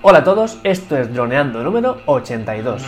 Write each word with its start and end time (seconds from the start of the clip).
Hola 0.00 0.18
a 0.18 0.24
todos, 0.24 0.60
esto 0.62 0.96
es 0.96 1.12
Droneando 1.12 1.60
número 1.64 1.98
82. 2.06 2.84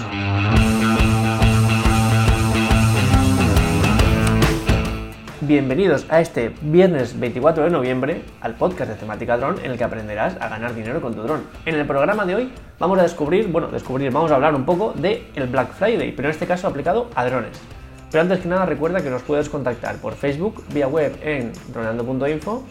Bienvenidos 5.40 6.06
a 6.08 6.20
este 6.20 6.54
viernes 6.60 7.18
24 7.18 7.64
de 7.64 7.70
noviembre 7.70 8.22
al 8.40 8.54
podcast 8.54 8.92
de 8.92 8.96
temática 8.96 9.36
dron 9.36 9.58
en 9.64 9.72
el 9.72 9.76
que 9.76 9.82
aprenderás 9.82 10.36
a 10.40 10.48
ganar 10.48 10.72
dinero 10.72 11.00
con 11.00 11.12
tu 11.12 11.22
dron. 11.22 11.42
En 11.66 11.74
el 11.74 11.84
programa 11.84 12.24
de 12.24 12.36
hoy 12.36 12.52
vamos 12.78 13.00
a 13.00 13.02
descubrir, 13.02 13.48
bueno, 13.48 13.66
descubrir, 13.66 14.12
vamos 14.12 14.30
a 14.30 14.36
hablar 14.36 14.54
un 14.54 14.64
poco 14.64 14.92
de 14.92 15.26
el 15.34 15.48
Black 15.48 15.72
Friday, 15.72 16.12
pero 16.12 16.28
en 16.28 16.34
este 16.34 16.46
caso 16.46 16.68
aplicado 16.68 17.10
a 17.16 17.24
drones. 17.24 17.60
Pero 18.12 18.22
antes 18.22 18.38
que 18.38 18.46
nada 18.46 18.66
recuerda 18.66 19.02
que 19.02 19.10
nos 19.10 19.22
puedes 19.22 19.48
contactar 19.48 19.96
por 19.96 20.14
Facebook, 20.14 20.62
vía 20.72 20.86
web 20.86 21.18
en 21.22 21.50
droneando.info 21.72 22.62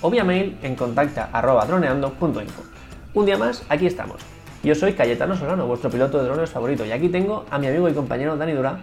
o 0.00 0.10
vía 0.10 0.22
mail 0.22 0.56
en 0.62 0.76
contacta.droneando.info. 0.76 2.73
Un 3.14 3.26
día 3.26 3.38
más, 3.38 3.64
aquí 3.68 3.86
estamos. 3.86 4.20
Yo 4.64 4.74
soy 4.74 4.94
Cayetano 4.94 5.36
Solano, 5.36 5.68
vuestro 5.68 5.88
piloto 5.88 6.18
de 6.18 6.24
drones 6.24 6.50
favorito, 6.50 6.84
y 6.84 6.90
aquí 6.90 7.08
tengo 7.08 7.46
a 7.48 7.60
mi 7.60 7.68
amigo 7.68 7.88
y 7.88 7.94
compañero 7.94 8.36
Dani 8.36 8.54
Dura, 8.54 8.80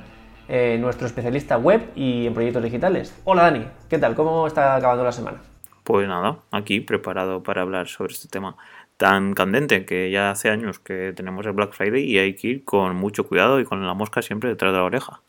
eh, 0.47 0.77
nuestro 0.79 1.05
especialista 1.05 1.57
web 1.57 1.89
y 1.95 2.27
en 2.27 2.33
proyectos 2.33 2.63
digitales. 2.63 3.13
Hola 3.25 3.43
Dani, 3.43 3.65
¿qué 3.89 3.97
tal? 3.97 4.15
¿Cómo 4.15 4.47
está 4.47 4.75
acabando 4.75 5.03
la 5.03 5.11
semana? 5.11 5.41
Pues 5.83 6.07
nada, 6.07 6.37
aquí 6.51 6.79
preparado 6.79 7.43
para 7.43 7.63
hablar 7.63 7.89
sobre 7.89 8.13
este 8.13 8.29
tema 8.29 8.55
tan 8.95 9.33
candente 9.33 9.85
que 9.85 10.09
ya 10.09 10.31
hace 10.31 10.49
años 10.49 10.79
que 10.79 11.11
tenemos 11.13 11.45
el 11.45 11.51
Black 11.51 11.73
Friday 11.73 12.03
y 12.03 12.17
hay 12.17 12.35
que 12.35 12.47
ir 12.47 12.63
con 12.63 12.95
mucho 12.95 13.27
cuidado 13.27 13.59
y 13.59 13.65
con 13.65 13.85
la 13.85 13.93
mosca 13.93 14.21
siempre 14.21 14.47
detrás 14.47 14.71
de 14.71 14.77
la 14.77 14.85
oreja 14.85 15.19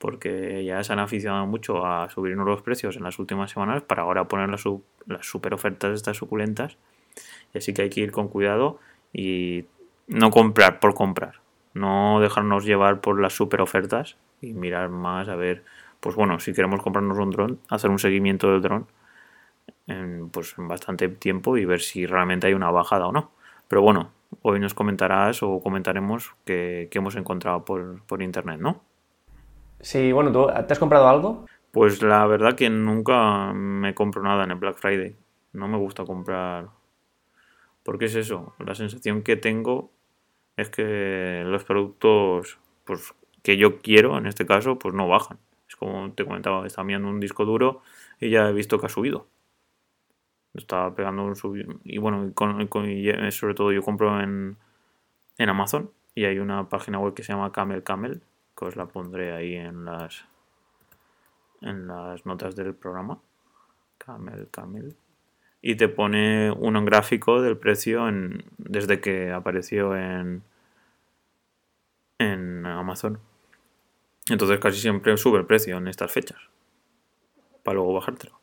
porque 0.00 0.64
ya 0.64 0.82
se 0.82 0.94
han 0.94 0.98
aficionado 0.98 1.46
mucho 1.46 1.86
a 1.86 2.08
subirnos 2.08 2.46
los 2.46 2.62
precios 2.62 2.96
en 2.96 3.02
las 3.02 3.18
últimas 3.18 3.50
semanas 3.50 3.82
para 3.82 4.02
ahora 4.02 4.24
poner 4.24 4.48
las, 4.48 5.26
super 5.26 5.52
ofertas 5.52 5.94
estas 5.94 6.16
suculentas. 6.16 6.78
Así 7.54 7.74
que 7.74 7.82
hay 7.82 7.90
que 7.90 8.00
ir 8.00 8.12
con 8.12 8.28
cuidado 8.28 8.78
y 9.12 9.64
no 10.06 10.30
comprar 10.30 10.80
por 10.80 10.94
comprar, 10.94 11.40
no 11.74 12.20
dejarnos 12.20 12.64
llevar 12.64 13.00
por 13.00 13.20
las 13.20 13.32
super 13.32 13.60
ofertas 13.60 14.16
y 14.40 14.52
mirar 14.52 14.88
más 14.88 15.28
a 15.28 15.36
ver, 15.36 15.64
pues 16.00 16.16
bueno, 16.16 16.40
si 16.40 16.52
queremos 16.52 16.82
comprarnos 16.82 17.18
un 17.18 17.30
dron, 17.30 17.60
hacer 17.68 17.90
un 17.90 17.98
seguimiento 17.98 18.50
del 18.50 18.62
dron 18.62 18.86
en, 19.86 20.30
pues 20.30 20.54
en 20.58 20.68
bastante 20.68 21.08
tiempo 21.08 21.56
y 21.56 21.64
ver 21.64 21.80
si 21.80 22.06
realmente 22.06 22.46
hay 22.46 22.54
una 22.54 22.70
bajada 22.70 23.06
o 23.06 23.12
no. 23.12 23.30
Pero 23.68 23.82
bueno, 23.82 24.10
hoy 24.42 24.58
nos 24.58 24.74
comentarás 24.74 25.42
o 25.42 25.60
comentaremos 25.60 26.34
que, 26.44 26.88
hemos 26.92 27.16
encontrado 27.16 27.64
por, 27.64 28.02
por 28.02 28.22
internet, 28.22 28.58
¿no? 28.60 28.82
Sí, 29.80 30.12
bueno, 30.12 30.32
¿tú 30.32 30.46
te 30.66 30.72
has 30.72 30.78
comprado 30.78 31.08
algo? 31.08 31.46
Pues 31.70 32.02
la 32.02 32.26
verdad 32.26 32.54
que 32.54 32.68
nunca 32.68 33.52
me 33.52 33.94
compro 33.94 34.22
nada 34.22 34.44
en 34.44 34.50
el 34.50 34.58
Black 34.58 34.76
Friday. 34.76 35.16
No 35.52 35.68
me 35.68 35.78
gusta 35.78 36.04
comprar. 36.04 36.68
Porque 37.82 38.06
es 38.06 38.14
eso, 38.14 38.54
la 38.58 38.74
sensación 38.74 39.22
que 39.22 39.36
tengo 39.36 39.90
es 40.56 40.68
que 40.70 41.42
los 41.46 41.64
productos 41.64 42.58
pues, 42.84 43.14
que 43.42 43.56
yo 43.56 43.78
quiero, 43.80 44.18
en 44.18 44.26
este 44.26 44.46
caso, 44.46 44.78
pues 44.78 44.94
no 44.94 45.08
bajan. 45.08 45.38
Es 45.68 45.76
como 45.76 46.12
te 46.12 46.24
comentaba, 46.24 46.66
estaba 46.66 46.84
mirando 46.84 47.08
un 47.08 47.20
disco 47.20 47.44
duro 47.44 47.82
y 48.20 48.30
ya 48.30 48.48
he 48.48 48.52
visto 48.52 48.78
que 48.78 48.86
ha 48.86 48.90
subido. 48.90 49.28
Estaba 50.54 50.94
pegando 50.94 51.24
un 51.24 51.36
subido. 51.36 51.74
Y 51.84 51.98
bueno, 51.98 52.32
sobre 53.30 53.54
todo 53.54 53.72
yo 53.72 53.82
compro 53.82 54.20
en, 54.20 54.56
en 55.38 55.48
Amazon 55.48 55.90
y 56.14 56.24
hay 56.24 56.38
una 56.38 56.68
página 56.68 56.98
web 56.98 57.14
que 57.14 57.22
se 57.22 57.32
llama 57.32 57.52
Camel 57.52 57.82
Camel 57.82 58.22
os 58.60 58.76
la 58.76 58.86
pondré 58.86 59.32
ahí 59.32 59.54
en 59.54 59.84
las 59.84 60.24
en 61.62 61.86
las 61.86 62.24
notas 62.24 62.56
del 62.56 62.74
programa. 62.74 63.20
Camel, 63.98 64.48
Camel. 64.50 64.96
Y 65.62 65.74
te 65.76 65.88
pone 65.88 66.50
un 66.50 66.84
gráfico 66.84 67.42
del 67.42 67.56
precio 67.56 68.08
en, 68.08 68.44
desde 68.56 69.00
que 69.00 69.30
apareció 69.30 69.94
en, 69.96 70.42
en 72.18 72.64
Amazon. 72.64 73.18
Entonces 74.30 74.58
casi 74.58 74.80
siempre 74.80 75.16
sube 75.16 75.38
el 75.38 75.46
precio 75.46 75.76
en 75.76 75.88
estas 75.88 76.10
fechas. 76.10 76.38
Para 77.62 77.74
luego 77.74 77.94
bajártelo. 77.94 78.40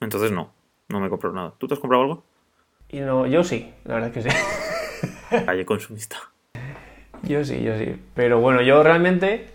Entonces 0.00 0.30
no, 0.30 0.52
no 0.88 1.00
me 1.00 1.08
compro 1.08 1.32
nada. 1.32 1.54
¿Tú 1.58 1.66
te 1.66 1.74
has 1.74 1.80
comprado 1.80 2.04
algo? 2.04 2.24
Y 2.88 3.00
no, 3.00 3.26
yo 3.26 3.42
sí, 3.44 3.72
la 3.84 3.94
verdad 3.94 4.16
es 4.16 4.24
que 4.24 4.30
sí. 4.30 4.36
Calle 5.44 5.66
consumista. 5.66 6.16
Yo 7.22 7.44
sí, 7.44 7.62
yo 7.62 7.76
sí. 7.76 7.96
Pero 8.14 8.40
bueno, 8.40 8.62
yo 8.62 8.82
realmente 8.82 9.48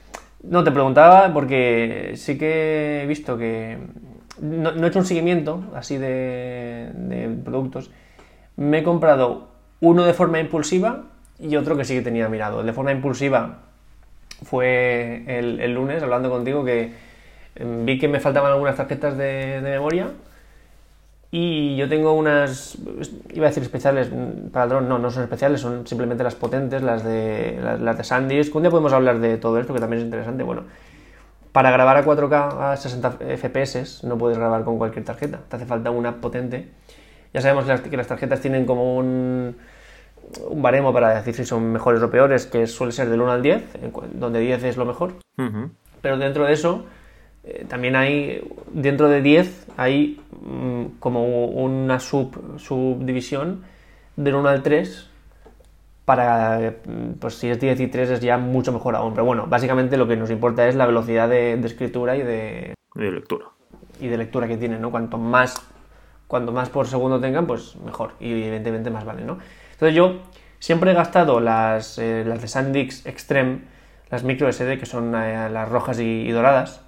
no 0.44 0.64
te 0.64 0.72
preguntaba 0.72 1.34
porque 1.34 2.14
sí 2.16 2.38
que 2.38 3.04
he 3.04 3.08
visto 3.08 3.38
que 3.38 3.78
no, 4.42 4.70
he 4.70 4.88
hecho 4.88 5.00
un 5.00 5.06
seguimiento 5.06 5.64
así 5.76 5.98
de, 5.98 7.38
productos. 7.44 7.92
Me 8.56 8.80
he 8.80 8.84
comprado 8.84 9.48
uno 9.80 10.06
de 10.06 10.14
forma 10.14 10.40
impulsiva 10.40 11.04
y 11.40 11.56
otro 11.56 11.76
que 11.78 11.86
sí 11.86 11.96
que 11.96 12.02
tenía 12.02 12.30
mirado. 12.30 12.62
El 12.62 12.66
de 12.66 12.74
forma 12.74 12.92
impulsiva 12.92 13.60
fue 14.44 15.24
el, 15.28 15.74
lunes 15.74 16.04
hablando 16.04 16.30
contigo 16.30 16.64
que 16.64 16.94
em, 17.56 17.86
vi 17.86 17.98
que 17.98 18.08
me 18.08 18.20
faltaban 18.20 18.52
algunas 18.52 18.76
tarjetas 18.76 19.18
de 19.18 19.60
memoria 19.64 20.12
y 21.36 21.76
yo 21.78 21.90
tengo 21.90 22.14
unas, 22.14 22.78
iba 23.34 23.48
a 23.48 23.50
decir 23.50 23.64
especiales 23.64 24.08
para 24.52 24.68
dron, 24.68 24.88
no, 24.88 25.00
no 25.00 25.10
son 25.10 25.24
especiales, 25.24 25.62
son 25.62 25.88
simplemente 25.88 26.24
las 26.24 26.36
potentes, 26.36 26.84
las 26.84 27.04
de, 27.04 27.60
las, 27.60 27.98
de 27.98 28.04
SanDisk. 28.04 28.56
Un 28.56 28.62
día 28.62 28.70
podemos 28.70 28.94
hablar 28.94 29.18
de 29.18 29.38
todo 29.38 29.60
esto, 29.60 29.74
que 29.74 29.80
también 29.80 30.02
es 30.02 30.06
interesante. 30.06 30.44
Bueno, 30.44 30.66
para 31.54 31.72
grabar 31.72 31.98
a 31.98 32.04
4K 32.04 32.74
a 32.74 32.76
60 32.76 33.12
FPS 33.38 34.04
no 34.04 34.18
puedes 34.18 34.38
grabar 34.38 34.64
con 34.64 34.78
cualquier 34.78 35.06
tarjeta, 35.06 35.40
te 35.48 35.56
hace 35.56 35.66
falta 35.66 35.92
una 35.92 36.20
potente. 36.20 36.70
Ya 37.34 37.42
sabemos 37.42 37.66
que 37.82 37.96
las, 37.96 38.08
tarjetas 38.08 38.42
tienen 38.42 38.66
como 38.66 38.98
un, 38.98 39.56
un 40.50 40.62
baremo 40.62 40.92
para 40.92 41.16
decir 41.16 41.34
si 41.34 41.46
son 41.46 41.72
mejores 41.72 42.02
o 42.02 42.10
peores, 42.10 42.46
que 42.48 42.68
suele 42.68 42.92
ser 42.92 43.10
del 43.10 43.22
1 43.22 43.32
al 43.32 43.42
10, 43.42 43.64
donde 44.14 44.40
10 44.40 44.64
es 44.64 44.78
lo 44.78 44.86
mejor. 44.86 45.14
Pero 46.02 46.18
dentro 46.18 46.46
de 46.46 46.54
eso 46.54 46.86
eh, 47.44 47.66
también 47.68 47.96
hay, 47.96 48.44
dentro 48.72 49.08
de 49.08 49.22
10, 49.22 49.68
hay 49.78 50.22
mm, 50.42 51.00
como 51.00 51.46
una 51.46 52.00
sub, 52.00 52.60
subdivisión 52.60 53.64
del 54.16 54.36
1 54.36 54.50
al 54.50 54.64
3 54.64 55.10
para, 56.06 56.74
mm, 56.86 57.14
pues 57.20 57.36
si 57.36 57.50
es 57.50 57.60
10 57.60 57.80
y 57.80 57.88
3 57.88 58.10
es 58.10 58.20
ya 58.20 58.38
mucho 58.38 58.72
mejor 58.72 58.96
aún. 58.96 59.14
Pero 59.14 59.26
bueno, 59.26 59.48
básicamente 59.48 59.98
lo 59.98 60.08
que 60.08 60.18
nos 60.18 60.30
importa 60.30 60.68
es 60.68 60.76
la 60.76 60.86
velocidad 60.86 61.30
de, 61.30 61.54
escritura 61.54 62.16
y 62.16 62.24
de, 62.24 62.74
de, 62.96 63.12
lectura. 63.12 63.48
Y 64.00 64.08
de 64.08 64.18
lectura 64.18 64.48
que 64.48 64.58
tienen, 64.58 64.82
¿no? 64.82 64.92
Cuanto 64.92 65.18
más, 65.18 65.56
cuanto 66.28 66.52
más 66.52 66.70
por 66.70 66.88
segundo 66.88 67.20
tengan, 67.20 67.48
pues 67.48 67.76
mejor. 67.78 68.12
Y 68.20 68.32
evidentemente 68.32 68.90
más 68.90 69.06
vale, 69.06 69.24
¿no? 69.24 69.38
Entonces 69.72 69.96
yo 69.96 70.22
siempre 70.60 70.92
he 70.92 70.94
gastado 70.94 71.40
las, 71.40 71.98
eh, 71.98 72.24
las 72.26 72.42
de 72.42 72.48
SanDisk 72.48 73.08
Extreme, 73.08 73.62
las 74.10 74.24
micro 74.24 74.52
SD, 74.52 74.78
que 74.78 74.86
son 74.86 75.16
eh, 75.16 75.50
las 75.50 75.70
rojas 75.70 76.00
y 76.00 76.30
doradas, 76.32 76.82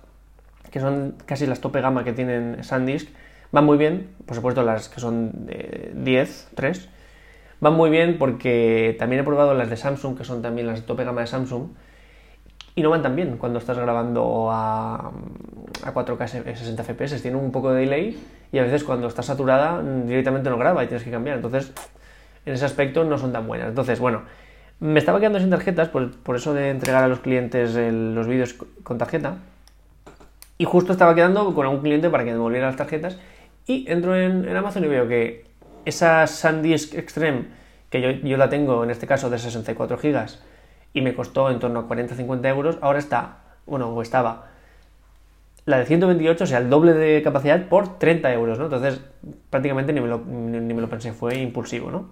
que 0.72 0.80
son 0.82 1.16
casi 1.26 1.48
las 1.48 1.62
tope 1.62 1.80
gama 1.80 2.04
que 2.04 2.12
tienen 2.12 2.62
SanDisk, 2.62 3.08
van 3.52 3.64
muy 3.64 3.78
bien, 3.78 4.10
por 4.26 4.36
supuesto 4.36 4.62
las 4.62 4.90
que 4.90 5.00
son 5.00 5.46
de 5.46 5.94
10, 5.96 6.50
3, 6.54 6.90
van 7.66 7.74
muy 7.74 7.90
bien 7.90 8.18
porque 8.20 8.96
también 9.00 9.22
he 9.22 9.24
probado 9.24 9.56
las 9.56 9.72
de 9.72 9.76
Samsung, 9.76 10.16
que 10.16 10.24
son 10.24 10.44
también 10.44 10.68
las 10.68 10.86
tope 10.86 11.04
gama 11.04 11.22
de 11.22 11.28
Samsung, 11.28 11.70
y 12.76 12.84
no 12.84 12.92
van 12.92 13.02
tan 13.02 13.16
bien 13.16 13.38
cuando 13.38 13.58
estás 13.58 13.78
grabando 13.80 14.52
a, 14.52 15.12
a 15.84 15.94
4K 15.94 16.28
60 16.28 16.84
FPS, 16.84 17.22
tienen 17.24 17.40
un 17.40 17.52
poco 17.52 17.74
de 17.74 17.82
delay 17.82 18.20
y 18.52 18.60
a 18.60 18.64
veces 18.64 18.84
cuando 18.84 19.08
está 19.08 19.24
saturada 19.24 19.82
directamente 19.82 20.50
no 20.50 20.58
graba 20.58 20.84
y 20.84 20.88
tienes 20.88 21.04
que 21.04 21.10
cambiar, 21.10 21.38
entonces 21.38 21.74
en 22.46 22.54
ese 22.54 22.66
aspecto 22.66 23.04
no 23.04 23.18
son 23.18 23.32
tan 23.32 23.48
buenas. 23.48 23.70
Entonces, 23.70 24.00
bueno, 24.00 24.22
me 24.80 25.00
estaba 25.00 25.20
quedando 25.20 25.40
sin 25.40 25.50
tarjetas, 25.50 25.90
por, 25.90 26.16
por 26.18 26.36
eso 26.36 26.54
de 26.54 26.70
entregar 26.70 27.04
a 27.04 27.08
los 27.08 27.20
clientes 27.20 27.74
los 27.76 28.28
vídeos 28.28 28.54
con 28.84 29.00
tarjeta, 29.00 29.38
y 30.60 30.66
justo 30.66 30.92
estaba 30.92 31.16
quedando 31.16 31.56
con 31.56 31.66
un 31.66 31.80
cliente 31.82 32.12
para 32.12 32.24
que 32.24 32.30
me 32.30 32.36
devolviera 32.36 32.68
las 32.68 32.78
tarjetas. 32.78 33.18
Y 33.68 33.92
entro 33.92 34.16
en, 34.16 34.48
Amazon 34.56 34.84
y 34.86 34.88
veo 34.88 35.08
que 35.08 35.46
esa 35.86 36.28
SanDisk 36.28 36.96
Extreme, 36.96 37.46
que 37.90 38.20
yo, 38.24 38.38
la 38.38 38.50
tengo 38.50 38.84
en 38.84 38.90
este 38.90 39.08
caso 39.08 39.30
de 39.30 39.40
64 39.40 39.98
GB 39.98 40.26
y 40.94 41.02
me 41.02 41.14
costó 41.14 41.50
en 41.50 41.60
torno 41.60 41.82
a 41.82 41.88
40-50 41.88 42.48
euros, 42.48 42.78
ahora 42.82 43.00
está, 43.00 43.38
bueno, 43.66 43.90
o 43.90 44.02
estaba 44.02 44.48
la 45.66 45.80
de 45.80 45.86
128, 45.86 46.44
o 46.44 46.48
sea, 46.48 46.60
el 46.60 46.70
doble 46.70 46.94
de 46.94 47.22
capacidad 47.24 47.68
por 47.68 47.98
30 47.98 48.32
euros, 48.34 48.60
¿no? 48.60 48.66
Entonces, 48.66 49.02
prácticamente 49.50 49.94
ni 49.94 50.02
me 50.02 50.08
lo, 50.08 50.20
ni, 50.20 50.74
me 50.74 50.82
lo 50.82 50.90
pensé, 50.90 51.12
fue 51.12 51.36
impulsivo, 51.36 51.90
¿no? 51.90 52.10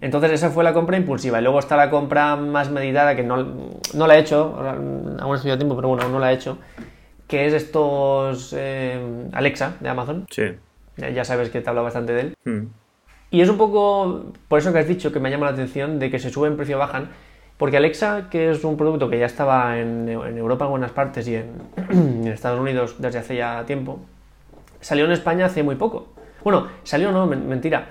Entonces, 0.00 0.32
esa 0.32 0.50
fue 0.50 0.64
la 0.64 0.72
compra 0.72 0.96
impulsiva. 0.96 1.38
Y 1.38 1.42
luego 1.42 1.60
está 1.60 1.76
la 1.76 1.90
compra 1.90 2.34
más 2.36 2.70
meditada, 2.70 3.14
que 3.14 3.22
no, 3.22 3.70
no 3.94 4.06
la 4.06 4.16
he 4.16 4.20
hecho, 4.20 4.56
aún 5.20 5.36
estoy 5.36 5.52
a 5.52 5.58
tiempo, 5.58 5.76
pero 5.76 5.88
bueno, 5.88 6.08
no 6.08 6.18
la 6.18 6.32
he 6.32 6.34
hecho, 6.34 6.58
que 7.28 7.46
es 7.46 7.52
estos 7.52 8.52
eh, 8.56 9.28
Alexa 9.32 9.76
de 9.78 9.88
Amazon. 9.88 10.26
Sí. 10.30 10.42
Ya, 10.98 11.24
sabes 11.24 11.50
que 11.50 11.60
te 11.60 11.70
habla 11.70 11.82
bastante 11.82 12.12
de 12.12 12.20
él. 12.20 12.36
Hmm. 12.44 12.66
Y 13.30 13.40
es 13.40 13.48
un 13.48 13.58
poco 13.58 14.32
por 14.48 14.58
eso 14.58 14.72
que 14.72 14.78
has 14.78 14.88
dicho 14.88 15.12
que 15.12 15.20
me 15.20 15.30
llama 15.30 15.46
la 15.46 15.52
atención 15.52 15.98
de 15.98 16.10
que 16.10 16.18
se 16.18 16.30
suben 16.30 16.56
precio 16.56 16.78
bajan. 16.78 17.10
Porque 17.56 17.76
Alexa, 17.76 18.28
que 18.30 18.50
es 18.50 18.62
un 18.64 18.76
producto 18.76 19.10
que 19.10 19.18
ya 19.18 19.26
estaba 19.26 19.78
en, 19.78 20.08
Europa 20.08 20.64
en 20.64 20.70
buenas 20.70 20.92
partes 20.92 21.26
y 21.28 21.34
en, 21.90 22.26
Estados 22.26 22.60
Unidos 22.60 22.96
desde 22.98 23.18
hace 23.18 23.36
ya 23.36 23.64
tiempo, 23.66 24.00
salió 24.80 25.04
en 25.04 25.12
España 25.12 25.46
hace 25.46 25.62
muy 25.62 25.74
poco. 25.74 26.08
Bueno, 26.44 26.68
salió 26.84 27.10
no, 27.10 27.26
mentira. 27.26 27.88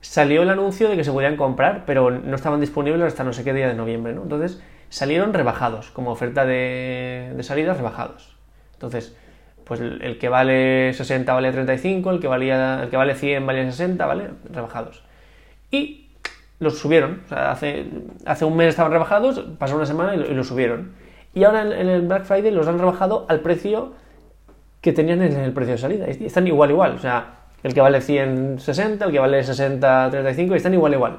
salió 0.00 0.42
el 0.42 0.50
anuncio 0.50 0.88
de 0.88 0.96
que 0.96 1.04
se 1.04 1.10
podían 1.10 1.36
comprar, 1.36 1.84
pero 1.84 2.10
no 2.10 2.36
estaban 2.36 2.60
disponibles 2.60 3.02
hasta 3.02 3.24
no 3.24 3.32
sé 3.32 3.42
qué 3.42 3.52
día 3.52 3.66
de 3.66 3.74
noviembre, 3.74 4.14
¿no? 4.14 4.22
Entonces 4.22 4.62
salieron 4.88 5.34
rebajados, 5.34 5.90
como 5.90 6.12
oferta 6.12 6.46
de, 6.46 7.32
de 7.36 7.42
salida, 7.42 7.74
rebajados. 7.74 8.36
Entonces, 8.74 9.16
pues 9.68 9.80
el, 9.80 10.18
que 10.18 10.30
vale 10.30 10.94
60 10.94 11.30
vale 11.32 11.52
35, 11.52 12.10
el 12.10 12.20
que, 12.20 12.26
valía, 12.26 12.82
el 12.84 12.88
que 12.88 12.96
vale 12.96 13.14
100 13.14 13.46
vale 13.46 13.70
60, 13.70 14.06
¿vale? 14.06 14.30
Rebajados. 14.50 15.04
Y 15.70 16.08
los 16.58 16.78
subieron. 16.78 17.20
O 17.26 17.28
sea, 17.28 17.50
hace, 17.50 17.86
hace 18.24 18.46
un 18.46 18.56
mes 18.56 18.68
estaban 18.68 18.90
rebajados, 18.90 19.44
pasó 19.58 19.76
una 19.76 19.84
semana 19.84 20.14
y, 20.14 20.34
los 20.34 20.48
subieron. 20.48 20.92
Y 21.34 21.44
ahora 21.44 21.62
en, 21.62 21.88
el 21.88 22.00
Black 22.02 22.24
Friday 22.24 22.50
los 22.50 22.66
han 22.66 22.78
rebajado 22.78 23.26
al 23.28 23.40
precio 23.40 23.92
que 24.80 24.94
tenían 24.94 25.20
en 25.20 25.36
el 25.36 25.52
precio 25.52 25.72
de 25.72 25.78
salida. 25.78 26.06
Y 26.18 26.24
están 26.24 26.46
igual, 26.46 26.70
igual. 26.70 26.94
O 26.94 26.98
sea, 26.98 27.34
el 27.62 27.74
que 27.74 27.82
vale 27.82 28.00
100, 28.00 28.60
60, 28.60 29.04
el 29.04 29.12
que 29.12 29.18
vale 29.18 29.44
60, 29.44 30.08
35, 30.10 30.54
y 30.54 30.56
están 30.56 30.72
igual, 30.72 30.94
igual. 30.94 31.18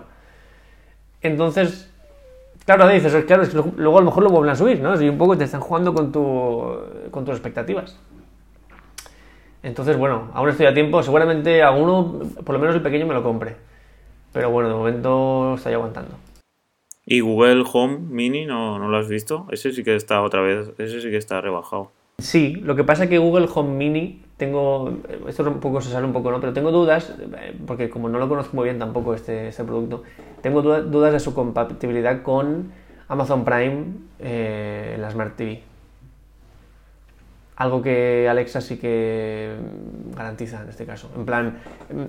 Entonces, 1.22 1.92
claro, 2.66 2.88
dices, 2.88 3.26
claro, 3.26 3.44
es 3.44 3.50
que 3.50 3.62
luego 3.78 3.98
a 4.00 4.02
lo 4.02 4.06
mejor 4.06 4.24
lo 4.24 4.30
vuelven 4.32 4.52
a 4.52 4.56
subir, 4.56 4.82
¿no? 4.82 5.00
Y 5.00 5.08
un 5.08 5.20
poco 5.20 5.38
te 5.38 5.44
están 5.44 5.62
jugando 5.62 5.94
con, 5.94 6.12
tu, 6.12 6.80
con 7.12 7.26
tus 7.26 7.36
expectativas. 7.36 7.96
Entonces, 9.64 9.98
bueno, 9.98 10.30
aún 10.34 10.50
estoy 10.50 10.66
a 10.66 10.74
tiempo. 10.74 11.04
Seguramente 11.04 11.62
alguno, 11.62 12.20
por 12.46 12.54
lo 12.54 12.60
menos 12.60 12.76
el 12.76 12.82
pequeño, 12.82 13.06
me 13.06 13.14
lo 13.14 13.24
compre. 13.24 13.56
Pero 14.32 14.52
bueno, 14.52 14.70
de 14.70 14.76
momento 14.76 15.56
estoy 15.56 15.74
aguantando. 15.74 16.16
¿Y 17.06 17.22
Google 17.22 17.64
Home 17.74 17.98
Mini 17.98 18.46
no, 18.46 18.78
no, 18.78 18.88
lo 18.88 18.98
has 18.98 19.08
visto? 19.08 19.48
Ese 19.52 19.72
sí 19.72 19.84
que 19.84 19.96
está 19.96 20.22
otra 20.22 20.42
vez, 20.42 20.72
ese 20.78 21.02
sí 21.02 21.10
que 21.10 21.18
está 21.18 21.42
rebajado. 21.42 21.92
Sí, 22.20 22.58
lo 22.58 22.76
que 22.76 22.84
pasa 22.84 23.06
es 23.06 23.10
que 23.10 23.18
Google 23.18 23.48
Home 23.54 23.76
Mini, 23.76 24.22
tengo, 24.38 24.94
esto 25.28 25.44
un 25.44 25.60
poco 25.60 25.82
se 25.82 25.90
sale 25.90 26.06
un 26.06 26.14
poco, 26.14 26.30
¿no? 26.30 26.40
Pero 26.40 26.54
tengo 26.54 26.72
dudas, 26.72 27.16
porque 27.66 27.90
como 27.90 28.10
no 28.10 28.20
lo 28.20 28.30
conozco 28.30 28.56
muy 28.56 28.66
bien 28.66 28.78
tampoco 28.78 29.16
este, 29.16 29.48
este 29.48 29.64
producto, 29.64 30.04
tengo 30.42 30.62
dudas 30.62 31.14
de 31.14 31.20
su 31.20 31.34
compatibilidad 31.34 32.22
con 32.22 32.72
Amazon 33.08 33.44
Prime 33.44 33.86
eh, 34.20 34.94
en 34.96 35.02
la 35.02 35.10
Smart 35.10 35.36
TV. 35.36 35.64
Algo 37.60 37.82
que 37.82 38.28
Alexa 38.30 38.62
sí 38.62 38.78
que 38.78 39.54
garantiza 40.16 40.64
en 40.64 40.70
este 40.70 40.86
caso. 40.86 41.12
En 41.14 41.26
plan, 41.26 41.60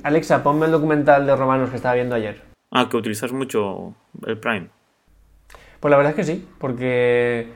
Alexa, 0.05 0.45
ponme 0.45 0.67
el 0.67 0.73
documental 0.73 1.27
de 1.27 1.35
romanos 1.35 1.71
que 1.71 1.77
estaba 1.77 1.97
viendo 1.97 2.15
ayer. 2.15 2.41
Ah, 2.71 2.89
que 2.89 2.97
utilizas 2.97 3.33
mucho 3.33 3.95
el 4.27 4.39
Prime. 4.39 4.69
Pues 5.81 5.91
la 5.91 5.97
verdad 5.97 6.11
es 6.13 6.17
que 6.17 6.25
sí, 6.25 6.49
porque 6.59 7.49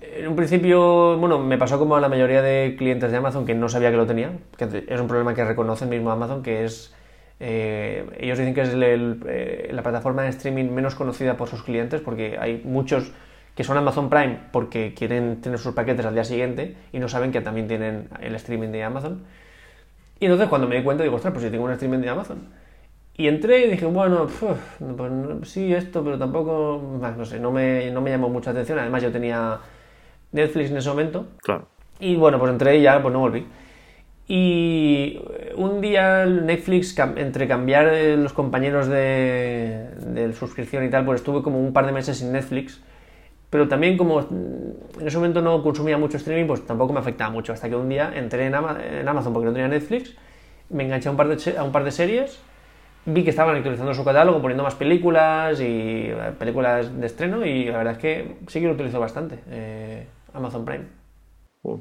en 0.00 0.28
un 0.28 0.36
principio, 0.36 1.18
bueno, 1.18 1.40
me 1.40 1.58
pasó 1.58 1.76
como 1.80 1.96
a 1.96 2.00
la 2.00 2.08
mayoría 2.08 2.40
de 2.40 2.76
clientes 2.78 3.10
de 3.10 3.16
Amazon 3.16 3.44
que 3.44 3.54
no 3.56 3.68
sabía 3.68 3.90
que 3.90 3.96
lo 3.96 4.06
tenía, 4.06 4.38
que 4.56 4.84
es 4.86 5.00
un 5.00 5.08
problema 5.08 5.34
que 5.34 5.44
reconoce 5.44 5.86
el 5.86 5.90
mismo 5.90 6.12
Amazon, 6.12 6.44
que 6.44 6.64
es, 6.64 6.94
eh, 7.40 8.06
ellos 8.20 8.38
dicen 8.38 8.54
que 8.54 8.60
es 8.60 8.68
el, 8.68 8.82
el, 8.84 9.20
eh, 9.26 9.70
la 9.72 9.82
plataforma 9.82 10.22
de 10.22 10.28
streaming 10.28 10.70
menos 10.70 10.94
conocida 10.94 11.36
por 11.36 11.48
sus 11.48 11.64
clientes, 11.64 12.00
porque 12.00 12.38
hay 12.38 12.62
muchos 12.64 13.10
que 13.58 13.64
son 13.64 13.76
Amazon 13.76 14.08
Prime 14.08 14.38
porque 14.52 14.94
quieren 14.94 15.40
tener 15.40 15.58
sus 15.58 15.74
paquetes 15.74 16.06
al 16.06 16.14
día 16.14 16.22
siguiente 16.22 16.76
y 16.92 17.00
no 17.00 17.08
saben 17.08 17.32
que 17.32 17.40
también 17.40 17.66
tienen 17.66 18.08
el 18.20 18.36
streaming 18.36 18.68
de 18.68 18.84
Amazon. 18.84 19.24
Y 20.20 20.26
entonces 20.26 20.46
cuando 20.46 20.68
me 20.68 20.76
di 20.76 20.84
cuenta 20.84 21.02
digo, 21.02 21.16
ostras, 21.16 21.32
pues 21.32 21.44
si 21.44 21.50
tengo 21.50 21.64
un 21.64 21.72
streaming 21.72 21.98
de 21.98 22.08
Amazon. 22.08 22.38
Y 23.16 23.26
entré 23.26 23.66
y 23.66 23.70
dije, 23.70 23.84
bueno, 23.86 24.28
pues 24.96 25.50
sí, 25.50 25.74
esto, 25.74 26.04
pero 26.04 26.16
tampoco, 26.16 27.00
no 27.00 27.24
sé, 27.24 27.40
no 27.40 27.50
me, 27.50 27.90
no 27.90 28.00
me 28.00 28.10
llamó 28.10 28.28
mucha 28.28 28.52
atención. 28.52 28.78
Además 28.78 29.02
yo 29.02 29.10
tenía 29.10 29.58
Netflix 30.30 30.70
en 30.70 30.76
ese 30.76 30.88
momento. 30.90 31.26
Claro. 31.42 31.66
Y 31.98 32.14
bueno, 32.14 32.38
pues 32.38 32.52
entré 32.52 32.78
y 32.78 32.82
ya, 32.82 33.02
pues 33.02 33.12
no 33.12 33.18
volví. 33.18 33.44
Y 34.28 35.20
un 35.56 35.80
día 35.80 36.26
Netflix, 36.26 36.96
entre 37.16 37.48
cambiar 37.48 37.92
los 38.18 38.32
compañeros 38.32 38.86
de, 38.86 39.88
de 40.06 40.32
suscripción 40.32 40.84
y 40.84 40.90
tal, 40.90 41.04
pues 41.04 41.22
estuve 41.22 41.42
como 41.42 41.58
un 41.58 41.72
par 41.72 41.86
de 41.86 41.90
meses 41.92 42.18
sin 42.18 42.30
Netflix 42.30 42.80
pero 43.50 43.66
también 43.66 43.96
como 43.96 44.20
en 44.20 45.06
ese 45.06 45.16
momento 45.16 45.40
no 45.40 45.62
consumía 45.62 45.96
mucho 45.96 46.18
streaming, 46.18 46.46
pues 46.46 46.66
tampoco 46.66 46.92
me 46.92 47.00
afectaba 47.00 47.30
mucho. 47.30 47.52
Hasta 47.52 47.68
que 47.68 47.76
un 47.76 47.88
día 47.88 48.12
entré 48.14 48.46
en, 48.46 48.54
Amazon 48.54 49.32
porque 49.32 49.46
no 49.46 49.52
tenía 49.52 49.68
Netflix, 49.68 50.14
me 50.70 50.84
enganché 50.84 51.08
a 51.08 51.12
un 51.12 51.16
par 51.16 51.28
de, 51.28 51.58
a 51.58 51.62
un 51.62 51.72
par 51.72 51.84
de 51.84 51.90
series, 51.90 52.38
vi 53.06 53.24
que 53.24 53.30
estaban 53.30 53.56
actualizando 53.56 53.94
su 53.94 54.04
catálogo, 54.04 54.42
poniendo 54.42 54.64
más 54.64 54.74
películas 54.74 55.60
y 55.60 56.08
eh, 56.10 56.32
películas 56.38 56.98
de 57.00 57.06
estreno 57.06 57.44
y 57.44 57.64
la 57.66 57.78
verdad 57.78 57.94
es 57.94 57.98
que 57.98 58.36
sí 58.48 58.60
que 58.60 58.66
lo 58.66 58.74
utilizo 58.74 59.00
bastante, 59.00 59.38
eh, 59.50 60.06
Amazon 60.34 60.64
Prime. 60.64 60.84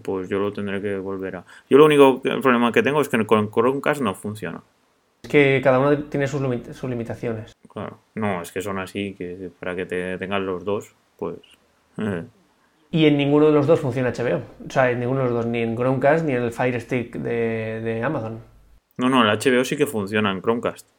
Pues 0.02 0.28
yo 0.30 0.40
lo 0.40 0.52
tendré 0.52 0.82
que 0.82 0.98
volver 0.98 1.38
a... 1.38 1.46
Yo 1.70 1.78
lo 1.78 1.86
único 1.86 2.22
problema 2.22 2.72
que 2.72 2.82
tengo 2.82 3.02
es 3.02 3.10
que 3.10 3.26
con 3.26 3.52
Chromecast 3.52 4.02
no 4.02 4.16
funciona. 4.16 4.62
Es 5.24 5.30
que 5.30 5.62
cada 5.64 5.80
uno 5.80 5.98
tiene 6.06 6.28
sus, 6.28 6.42
sus 6.76 6.90
limitaciones. 6.90 7.56
Claro, 7.70 8.00
no, 8.16 8.42
es 8.42 8.52
que 8.52 8.62
son 8.62 8.80
así, 8.80 9.14
que 9.14 9.50
para 9.60 9.76
que 9.76 9.86
te 9.86 10.18
tengan 10.18 10.46
los 10.46 10.66
dos, 10.66 10.96
pues 11.18 11.38
y 12.92 13.06
en 13.06 13.18
ninguno 13.18 13.48
de 13.48 13.52
los 13.52 13.68
dos 13.68 13.80
funciona 13.80 14.12
HBO. 14.12 14.42
O 14.66 14.70
sea, 14.70 14.92
en 14.92 15.00
ninguno 15.00 15.20
de 15.22 15.26
los 15.26 15.34
dos, 15.34 15.46
ni 15.46 15.62
en 15.62 15.76
Chromecast 15.76 16.26
ni 16.26 16.34
en 16.34 16.44
el 16.44 16.52
Fire 16.52 16.80
Stick 16.80 17.16
de, 17.18 17.82
de 17.82 18.04
Amazon. 18.04 18.40
No, 18.98 19.10
no, 19.10 19.30
el 19.30 19.38
HBO 19.38 19.64
sí 19.64 19.78
que 19.78 19.86
funciona 19.86 20.32
en 20.32 20.42
Chromecast. 20.42 20.90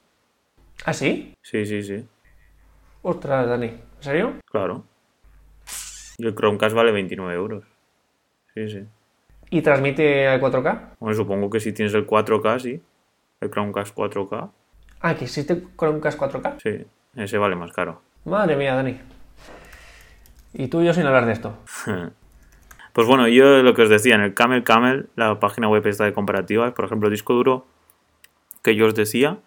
¿Ah, 0.84 0.92
sí? 0.92 1.34
Sí, 1.42 1.66
sí, 1.66 1.82
sí. 1.82 2.06
Ostras, 3.02 3.48
Dani. 3.48 3.66
¿En 3.66 4.02
serio? 4.02 4.32
Claro. 4.44 4.84
Y 6.18 6.26
el 6.26 6.34
Chromecast 6.34 6.74
vale 6.74 6.92
29 6.92 7.34
euros. 7.34 7.64
Sí, 8.54 8.68
sí. 8.68 8.84
¿Y 9.50 9.62
transmite 9.62 10.28
a 10.28 10.40
4K? 10.40 10.96
Bueno, 11.00 11.16
supongo 11.16 11.48
que 11.48 11.60
si 11.60 11.72
tienes 11.72 11.94
el 11.94 12.06
4K, 12.06 12.58
sí. 12.58 12.82
El 13.40 13.50
Chromecast 13.50 13.96
4K. 13.96 14.50
Ah, 15.00 15.14
¿que 15.14 15.24
existe 15.24 15.62
Chromecast 15.76 16.18
4K? 16.18 16.56
Sí, 16.62 16.86
ese 17.16 17.38
vale 17.38 17.56
más 17.56 17.72
caro. 17.72 18.02
Madre 18.24 18.56
mía, 18.56 18.74
Dani. 18.74 18.98
Y 20.52 20.68
tú 20.68 20.80
y 20.80 20.86
yo 20.86 20.94
sin 20.94 21.06
hablar 21.06 21.26
de 21.26 21.32
esto. 21.32 21.56
Pues 22.94 23.06
bueno, 23.06 23.28
yo 23.28 23.62
lo 23.62 23.74
que 23.74 23.82
os 23.82 23.90
decía, 23.90 24.16
en 24.16 24.22
el 24.22 24.34
Camel 24.34 24.64
Camel, 24.64 25.08
la 25.14 25.38
página 25.38 25.68
web 25.68 25.86
está 25.86 26.04
de 26.04 26.12
comparativas, 26.12 26.72
por 26.72 26.84
ejemplo, 26.84 27.06
el 27.06 27.12
disco 27.12 27.32
duro 27.32 27.64
que 28.60 28.74
yo 28.74 28.86
os 28.86 28.94
decía, 28.96 29.38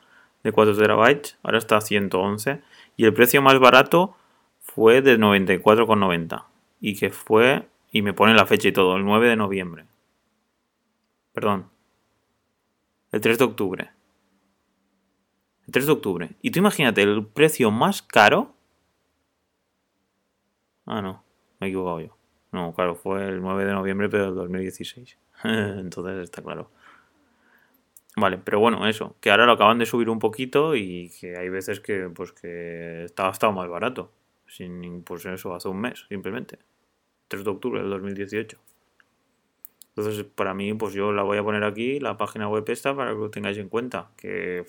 de 0.43 0.53
4 0.53 0.77
terabytes, 0.77 1.37
ahora 1.43 1.57
está 1.57 1.75
a 1.75 1.81
111, 1.81 2.61
y 2.95 3.03
el 3.03 3.13
precio 3.13 3.41
más 3.41 3.59
barato 3.59 4.15
fue 4.61 5.01
de 5.01 5.19
94,90, 5.19 6.45
y 6.79 6.95
que 6.95 7.09
fue, 7.09 7.67
y 7.91 8.01
me 8.03 8.13
pone 8.13 8.33
la 8.33 8.45
fecha 8.45 8.69
y 8.69 8.71
todo, 8.71 8.95
el 8.95 9.03
9 9.03 9.27
de 9.27 9.35
noviembre. 9.35 9.85
Perdón. 11.33 11.67
El 13.11 13.19
3 13.19 13.37
de 13.37 13.43
octubre. 13.43 13.91
El 15.67 15.73
3 15.73 15.85
de 15.87 15.91
octubre. 15.91 16.29
Y 16.41 16.51
tú 16.51 16.59
imagínate, 16.59 17.01
el 17.01 17.25
precio 17.25 17.69
más 17.69 18.01
caro 18.01 18.50
Ah, 20.93 21.01
no, 21.01 21.23
me 21.61 21.67
he 21.67 21.69
equivocado 21.69 22.01
yo. 22.01 22.17
No, 22.51 22.73
claro, 22.73 22.95
fue 22.95 23.25
el 23.25 23.41
9 23.41 23.63
de 23.63 23.71
noviembre, 23.71 24.09
pero 24.09 24.25
del 24.25 24.35
2016. 24.35 25.17
Entonces 25.45 26.17
está 26.21 26.41
claro. 26.41 26.69
Vale, 28.17 28.37
pero 28.37 28.59
bueno, 28.59 28.85
eso, 28.85 29.15
que 29.21 29.31
ahora 29.31 29.45
lo 29.45 29.53
acaban 29.53 29.79
de 29.79 29.85
subir 29.85 30.09
un 30.09 30.19
poquito 30.19 30.75
y 30.75 31.09
que 31.17 31.37
hay 31.37 31.47
veces 31.47 31.79
que 31.79 32.09
pues 32.13 32.33
que 32.33 33.05
estaba 33.05 33.31
estado 33.31 33.53
más 33.53 33.69
barato. 33.69 34.11
Sin 34.47 35.01
pues 35.03 35.25
eso, 35.25 35.55
hace 35.55 35.69
un 35.69 35.79
mes, 35.79 36.05
simplemente. 36.09 36.59
3 37.29 37.45
de 37.45 37.49
octubre 37.49 37.79
del 37.79 37.89
2018. 37.89 38.59
Entonces, 39.95 40.25
para 40.25 40.53
mí, 40.53 40.73
pues 40.73 40.93
yo 40.93 41.13
la 41.13 41.23
voy 41.23 41.37
a 41.37 41.43
poner 41.43 41.63
aquí, 41.63 42.01
la 42.01 42.17
página 42.17 42.49
web 42.49 42.65
esta, 42.67 42.93
para 42.93 43.11
que 43.11 43.17
lo 43.17 43.29
tengáis 43.31 43.57
en 43.57 43.69
cuenta. 43.69 44.11
Que 44.17 44.65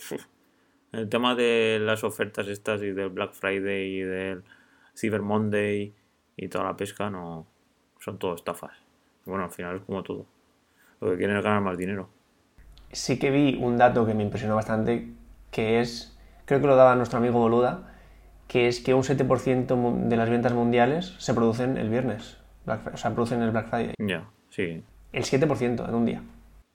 el 0.92 1.08
tema 1.08 1.34
de 1.34 1.80
las 1.80 2.04
ofertas 2.04 2.46
estas 2.46 2.80
y 2.82 2.92
del 2.92 3.08
Black 3.08 3.32
Friday 3.32 3.96
y 3.96 4.02
del 4.02 4.44
Cyber 4.94 5.22
Monday 5.22 5.96
y 6.36 6.48
toda 6.48 6.64
la 6.64 6.76
pesca 6.76 7.10
no 7.10 7.46
son 7.98 8.18
todo 8.18 8.34
estafas. 8.34 8.72
Bueno, 9.24 9.44
al 9.44 9.50
final 9.50 9.76
es 9.76 9.82
como 9.82 10.02
todo. 10.02 10.26
Lo 11.00 11.10
que 11.10 11.16
quieren 11.16 11.36
es 11.36 11.44
ganar 11.44 11.60
más 11.60 11.78
dinero. 11.78 12.08
Sí 12.90 13.18
que 13.18 13.30
vi 13.30 13.58
un 13.60 13.78
dato 13.78 14.04
que 14.06 14.14
me 14.14 14.22
impresionó 14.22 14.54
bastante, 14.54 15.08
que 15.50 15.80
es, 15.80 16.18
creo 16.44 16.60
que 16.60 16.66
lo 16.66 16.76
daba 16.76 16.94
nuestro 16.96 17.18
amigo 17.18 17.38
Boluda, 17.38 17.94
que 18.48 18.68
es 18.68 18.80
que 18.80 18.94
un 18.94 19.02
7% 19.02 20.08
de 20.08 20.16
las 20.16 20.28
ventas 20.28 20.52
mundiales 20.52 21.14
se 21.18 21.32
producen 21.32 21.78
el 21.78 21.88
viernes. 21.88 22.38
Black, 22.66 22.94
o 22.94 22.96
sea, 22.96 23.12
producen 23.12 23.42
el 23.42 23.50
Black 23.50 23.68
Friday. 23.68 23.94
Ya, 23.98 24.28
sí. 24.50 24.82
El 25.12 25.24
7% 25.24 25.88
en 25.88 25.94
un 25.94 26.04
día. 26.04 26.22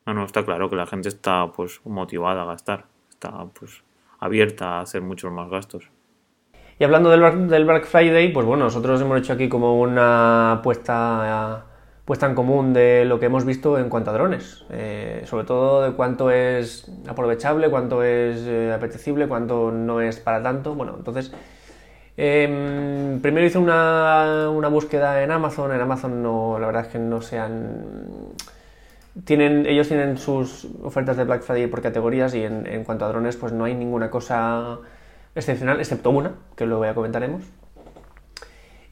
No, 0.05 0.13
no, 0.13 0.25
está 0.25 0.43
claro 0.43 0.69
que 0.69 0.75
la 0.75 0.87
gente 0.87 1.09
está 1.09 1.51
pues 1.51 1.81
motivada 1.85 2.43
a 2.43 2.45
gastar. 2.45 2.85
Está 3.09 3.45
pues 3.45 3.83
abierta 4.19 4.79
a 4.79 4.81
hacer 4.81 5.01
muchos 5.01 5.31
más 5.31 5.49
gastos. 5.49 5.89
Y 6.79 6.83
hablando 6.83 7.09
del, 7.09 7.49
del, 7.49 7.65
Black 7.65 7.85
Friday, 7.85 8.31
pues 8.31 8.45
bueno, 8.45 8.65
nosotros 8.65 9.01
hemos 9.01 9.17
hecho 9.17 9.33
aquí 9.33 9.49
como 9.49 9.79
una 9.81 10.59
puesta, 10.63 11.65
puesta 12.05 12.27
en 12.27 12.35
común 12.35 12.71
de 12.71 13.03
lo 13.03 13.19
que 13.19 13.25
hemos 13.25 13.45
visto 13.45 13.79
en 13.79 13.89
cuanto 13.89 14.11
a 14.11 14.13
drones. 14.13 14.63
Eh, 14.69 15.23
sobre 15.25 15.45
todo 15.45 15.81
de 15.81 15.93
cuánto 15.93 16.29
es 16.29 16.85
aprovechable, 17.07 17.71
cuánto 17.71 18.03
es 18.03 18.41
eh, 18.45 18.71
apetecible, 18.71 19.27
cuánto 19.27 19.71
no 19.71 20.01
es 20.01 20.19
para 20.19 20.43
tanto. 20.43 20.75
Bueno, 20.75 20.93
entonces, 20.97 21.33
eh, 22.15 23.17
primero 23.23 23.47
hice 23.47 23.57
una, 23.57 24.47
una, 24.51 24.67
búsqueda 24.67 25.23
en 25.23 25.31
Amazon. 25.31 25.71
En 25.71 25.81
Amazon 25.81 26.21
no, 26.21 26.59
la 26.59 26.67
verdad 26.67 26.85
es 26.85 26.91
que 26.91 26.99
no 26.99 27.21
se 27.23 27.39
han 27.39 28.35
tienen, 29.25 29.65
ellos 29.65 29.87
tienen 29.87 30.19
sus 30.19 30.67
ofertas 30.83 31.17
de 31.17 31.23
Black 31.23 31.41
Friday 31.41 31.65
por 31.65 31.81
categorías 31.81 32.35
y 32.35 32.43
en, 32.43 32.67
en 32.67 32.83
cuanto 32.83 33.05
a 33.05 33.07
drones, 33.07 33.35
pues 33.35 33.51
no 33.51 33.65
hay 33.65 33.73
ninguna 33.73 34.11
cosa 34.11 34.77
excepcional, 35.37 35.79
excepto 35.79 36.09
una, 36.09 36.33
que 36.55 36.65
luego 36.65 36.85
ya 36.85 36.93
comentaremos. 36.93 37.43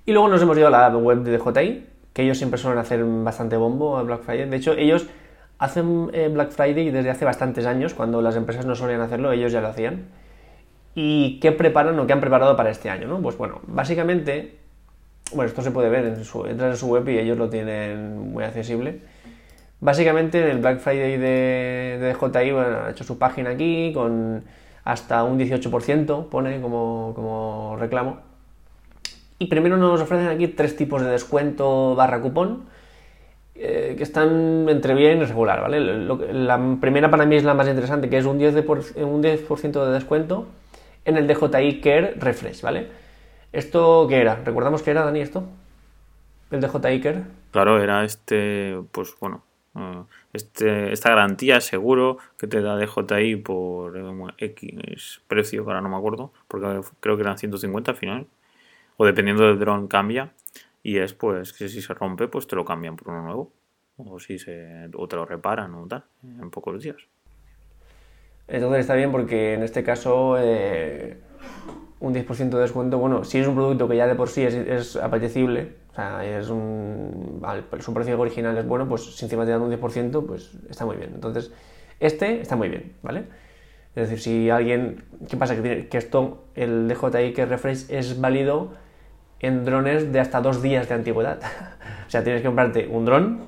Y 0.06 0.12
luego 0.12 0.28
nos 0.28 0.42
hemos 0.42 0.58
ido 0.58 0.68
a 0.68 0.70
la 0.70 0.90
web 0.90 1.24
de 1.24 1.38
DJI, 1.38 1.88
que 2.14 2.24
ellos 2.24 2.38
siempre 2.38 2.58
suelen 2.60 2.80
hacer 2.80 3.04
bastante 3.04 3.58
bombo 3.58 3.98
a 3.98 4.04
Black 4.04 4.22
Friday. 4.22 4.48
De 4.48 4.58
hecho, 4.58 4.74
ellos 4.74 5.08
hacen 5.58 6.10
eh, 6.14 6.30
Black 6.32 6.52
Friday 6.52 6.92
desde 6.92 7.10
hace 7.10 7.26
bastantes 7.26 7.66
años, 7.66 7.94
cuando 7.94 8.22
las 8.22 8.36
empresas 8.36 8.66
no 8.66 8.76
solían 8.76 9.02
hacerlo, 9.02 9.32
ellos 9.32 9.52
ya 9.52 9.62
lo 9.62 9.68
hacían. 9.68 10.06
¿Y 10.94 11.40
qué 11.40 11.52
preparan 11.52 12.00
o 12.00 12.08
qué 12.08 12.14
han 12.14 12.22
preparado 12.22 12.56
para 12.56 12.70
este 12.70 12.90
año? 12.90 13.08
¿no? 13.08 13.22
Pues 13.22 13.38
bueno, 13.38 13.62
básicamente, 13.68 14.60
bueno, 15.34 15.50
esto 15.50 15.62
se 15.62 15.72
puede 15.72 15.90
ver, 15.90 16.06
en 16.06 16.24
su, 16.24 16.46
entras 16.46 16.72
en 16.72 16.78
su 16.78 16.88
web 16.88 17.08
y 17.10 17.18
ellos 17.18 17.38
lo 17.38 17.50
tienen 17.50 18.32
muy 18.32 18.44
accesible. 18.44 19.02
Básicamente 19.82 20.42
en 20.42 20.50
el 20.50 20.60
Black 20.60 20.80
Friday 20.80 21.18
de, 21.18 21.98
de 22.00 22.14
DJI, 22.14 22.52
bueno, 22.52 22.78
ha 22.86 22.92
hecho 22.92 23.04
su 23.04 23.18
página 23.18 23.50
aquí 23.50 23.92
con 23.94 24.46
hasta 24.86 25.24
un 25.24 25.38
18%, 25.38 26.30
pone 26.30 26.62
como, 26.62 27.12
como 27.16 27.76
reclamo. 27.78 28.20
Y 29.40 29.48
primero 29.48 29.76
nos 29.76 30.00
ofrecen 30.00 30.28
aquí 30.30 30.48
tres 30.48 30.78
tipos 30.78 31.02
de 31.02 31.10
descuento 31.10 31.94
barra 31.96 32.22
cupón 32.22 32.64
eh, 33.56 33.96
que 33.98 34.04
están 34.04 34.68
entre 34.70 34.94
bien 34.94 35.20
y 35.22 35.26
regular, 35.26 35.62
¿vale? 35.62 35.80
Lo- 35.80 36.18
la 36.32 36.78
primera 36.80 37.10
para 37.10 37.26
mí 37.26 37.36
es 37.36 37.44
la 37.44 37.54
más 37.54 37.68
interesante, 37.68 38.10
que 38.10 38.18
es 38.18 38.26
un 38.26 38.38
10%, 38.40 38.54
de 38.54 38.64
por- 38.64 38.84
un 39.04 39.22
10 39.22 39.48
de 39.74 39.92
descuento 39.92 40.46
en 41.04 41.18
el 41.18 41.28
DJI 41.28 41.82
Care 41.82 42.14
Refresh, 42.18 42.62
¿vale? 42.62 42.88
¿Esto 43.54 44.06
qué 44.08 44.18
era? 44.22 44.36
¿Recordamos 44.44 44.82
qué 44.84 44.92
era, 44.92 45.04
Dani, 45.04 45.22
esto? 45.22 45.44
El 46.52 46.62
DJI 46.62 47.02
Care. 47.02 47.24
Claro, 47.52 47.82
era 47.82 48.04
este, 48.04 48.78
pues 48.92 49.16
bueno, 49.20 49.42
este, 50.34 50.94
esta 50.94 51.10
garantía 51.10 51.60
seguro 51.60 52.18
que 52.38 52.48
te 52.48 52.62
da 52.62 52.78
DJI 52.78 53.38
por 53.38 53.98
eh, 53.98 54.34
X 54.38 55.22
precio, 55.28 55.64
que 55.64 55.72
ahora 55.72 55.82
no 55.82 55.90
me 55.90 55.98
acuerdo, 55.98 56.32
porque 56.48 56.82
creo 57.00 57.16
que 57.16 57.24
eran 57.24 57.38
150 57.38 57.92
al 57.92 57.98
final, 57.98 58.28
o 58.98 59.06
dependiendo 59.06 59.44
del 59.44 59.60
dron 59.60 59.88
cambia, 59.88 60.32
y 60.84 60.98
es 60.98 61.14
pues 61.14 61.52
que 61.54 61.68
si 61.68 61.82
se 61.82 61.94
rompe, 61.94 62.28
pues 62.28 62.48
te 62.48 62.56
lo 62.56 62.64
cambian 62.64 62.96
por 62.96 63.10
uno 63.10 63.24
nuevo, 63.24 63.52
o 63.98 64.20
si 64.20 64.40
se, 64.40 64.90
te 64.90 65.16
lo 65.16 65.26
reparan 65.26 65.74
o 65.76 65.88
tal, 65.88 66.04
en 66.24 66.50
pocos 66.50 66.82
días. 66.82 66.98
Entonces 68.48 68.82
está 68.82 68.94
bien 68.94 69.12
porque 69.12 69.56
en 69.56 69.64
este 69.64 69.84
caso 69.84 70.38
eh, 70.38 71.18
un 72.00 72.14
10% 72.14 72.50
de 72.50 72.62
descuento, 72.62 73.00
bueno, 73.00 73.24
si 73.24 73.40
es 73.40 73.48
un 73.48 73.56
producto 73.56 73.88
que 73.88 73.98
ya 73.98 74.08
de 74.08 74.16
por 74.16 74.30
sí 74.30 74.44
es, 74.44 74.54
es 74.54 74.96
apetecible, 74.96 75.74
o 75.96 75.98
sea, 75.98 76.26
es 76.26 76.50
un, 76.50 77.38
vale, 77.40 77.64
su 77.80 77.94
precio 77.94 78.20
original 78.20 78.58
es 78.58 78.68
bueno, 78.68 78.86
pues 78.86 79.16
si 79.16 79.24
encima 79.24 79.46
te 79.46 79.52
dan 79.52 79.62
un 79.62 79.72
10%, 79.72 80.26
pues 80.26 80.52
está 80.70 80.86
muy 80.86 80.98
bien. 80.98 81.12
Entonces, 81.16 81.54
este 82.02 82.42
está 82.42 82.58
muy 82.58 82.68
bien, 82.68 82.98
¿vale? 83.02 83.24
Es 83.96 84.10
decir, 84.10 84.20
si 84.20 84.50
alguien, 84.50 85.06
¿qué 85.30 85.38
pasa? 85.38 85.56
Que, 85.56 85.88
que 85.88 85.98
esto, 85.98 86.48
el 86.54 86.90
DJI 86.90 87.32
que 87.32 87.46
refresh 87.46 87.90
es 87.90 88.20
válido 88.20 88.74
en 89.40 89.64
drones 89.64 90.12
de 90.12 90.20
hasta 90.20 90.42
dos 90.42 90.62
días 90.62 90.90
de 90.90 90.96
antigüedad. 90.96 91.40
o 92.08 92.10
sea, 92.10 92.26
tienes 92.26 92.42
que 92.42 92.48
comprarte 92.48 92.90
un 92.90 93.06
dron 93.06 93.48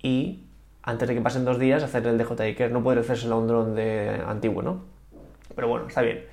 y 0.00 0.46
antes 0.80 1.08
de 1.08 1.14
que 1.16 1.20
pasen 1.22 1.44
dos 1.44 1.58
días 1.58 1.82
hacer 1.82 2.06
el 2.06 2.18
DJI 2.18 2.54
Care. 2.54 2.70
No 2.70 2.84
puede 2.84 3.00
hacérselo 3.00 3.34
a 3.34 3.38
un 3.38 3.48
dron 3.48 3.74
de 3.74 4.22
antiguo, 4.24 4.62
¿no? 4.62 4.84
Pero 5.56 5.66
bueno, 5.66 5.88
está 5.88 6.02
bien. 6.02 6.24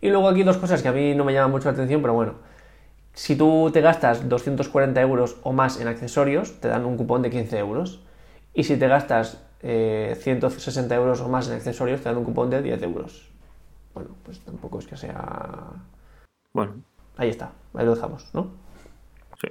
Y 0.00 0.08
luego 0.08 0.30
aquí 0.30 0.44
dos 0.44 0.56
cosas 0.56 0.80
que 0.80 0.88
a 0.88 0.92
mí 0.92 1.14
no 1.14 1.26
me 1.26 1.34
llaman 1.34 1.50
mucho 1.50 1.68
la 1.68 1.74
atención, 1.74 2.00
pero 2.00 2.14
bueno. 2.14 2.36
Si 3.14 3.36
tú 3.36 3.70
te 3.72 3.80
gastas 3.80 4.28
240 4.28 5.00
euros 5.00 5.36
o 5.42 5.52
más 5.52 5.80
en 5.80 5.88
accesorios, 5.88 6.60
te 6.60 6.68
dan 6.68 6.84
un 6.84 6.96
cupón 6.96 7.22
de 7.22 7.30
15 7.30 7.58
euros. 7.58 8.00
Y 8.54 8.64
si 8.64 8.76
te 8.76 8.88
gastas 8.88 9.42
eh, 9.62 10.16
160 10.20 10.94
euros 10.94 11.20
o 11.20 11.28
más 11.28 11.48
en 11.48 11.54
accesorios, 11.54 12.00
te 12.00 12.08
dan 12.08 12.18
un 12.18 12.24
cupón 12.24 12.50
de 12.50 12.62
10 12.62 12.82
euros. 12.82 13.28
Bueno, 13.94 14.10
pues 14.24 14.40
tampoco 14.40 14.78
es 14.78 14.86
que 14.86 14.96
sea... 14.96 15.66
Bueno, 16.52 16.74
Ahí 17.18 17.30
está, 17.30 17.50
ahí 17.74 17.84
lo 17.84 17.96
dejamos, 17.96 18.32
¿no? 18.32 18.52
sí. 19.40 19.48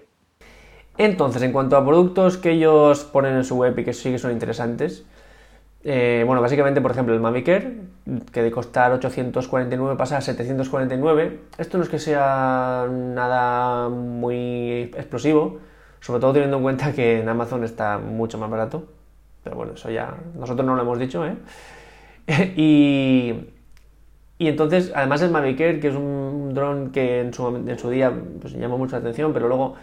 Entonces, 0.97 1.41
en 1.41 1.51
cuanto 1.51 1.75
a 1.75 1.85
productos 1.85 2.37
que 2.37 2.51
ellos 2.51 3.03
ponen 3.03 3.35
en 3.35 3.43
su 3.43 3.57
web 3.57 3.77
y 3.77 3.83
que 3.83 3.93
sí 3.93 4.09
que 4.09 4.17
son 4.17 4.31
interesantes, 4.31 5.05
eh, 5.89 6.25
bueno, 6.25 6.41
básicamente, 6.41 6.81
por 6.81 6.91
ejemplo, 6.91 7.13
el 7.13 7.21
Mavic 7.21 7.47
Air, 7.47 7.75
que 8.33 8.43
de 8.43 8.51
costar 8.51 8.91
849 8.91 9.95
pasa 9.95 10.17
a 10.17 10.21
749. 10.21 11.39
Esto 11.57 11.77
no 11.77 11.83
es 11.85 11.89
que 11.89 11.97
sea 11.97 12.87
nada 12.91 13.87
muy 13.87 14.91
explosivo, 14.97 15.59
sobre 16.01 16.19
todo 16.19 16.33
teniendo 16.33 16.57
en 16.57 16.63
cuenta 16.63 16.91
que 16.91 17.21
en 17.21 17.29
Amazon 17.29 17.63
está 17.63 17.99
mucho 17.99 18.37
más 18.37 18.49
barato. 18.49 18.83
Pero 19.45 19.55
bueno, 19.55 19.75
eso 19.75 19.89
ya 19.89 20.13
nosotros 20.35 20.67
no 20.67 20.75
lo 20.75 20.81
hemos 20.81 20.99
dicho, 20.99 21.25
¿eh? 21.25 21.37
y, 22.57 23.33
y 24.39 24.47
entonces, 24.49 24.91
además 24.93 25.21
el 25.21 25.31
Mavic 25.31 25.57
Air, 25.61 25.79
que 25.79 25.87
es 25.87 25.95
un 25.95 26.53
dron 26.53 26.91
que 26.91 27.21
en 27.21 27.33
su, 27.33 27.89
día 27.89 28.11
pues, 28.41 28.51
llamó 28.55 28.77
mucho 28.77 28.97
la 28.97 28.99
atención, 28.99 29.31
pero 29.31 29.47
luego 29.47 29.75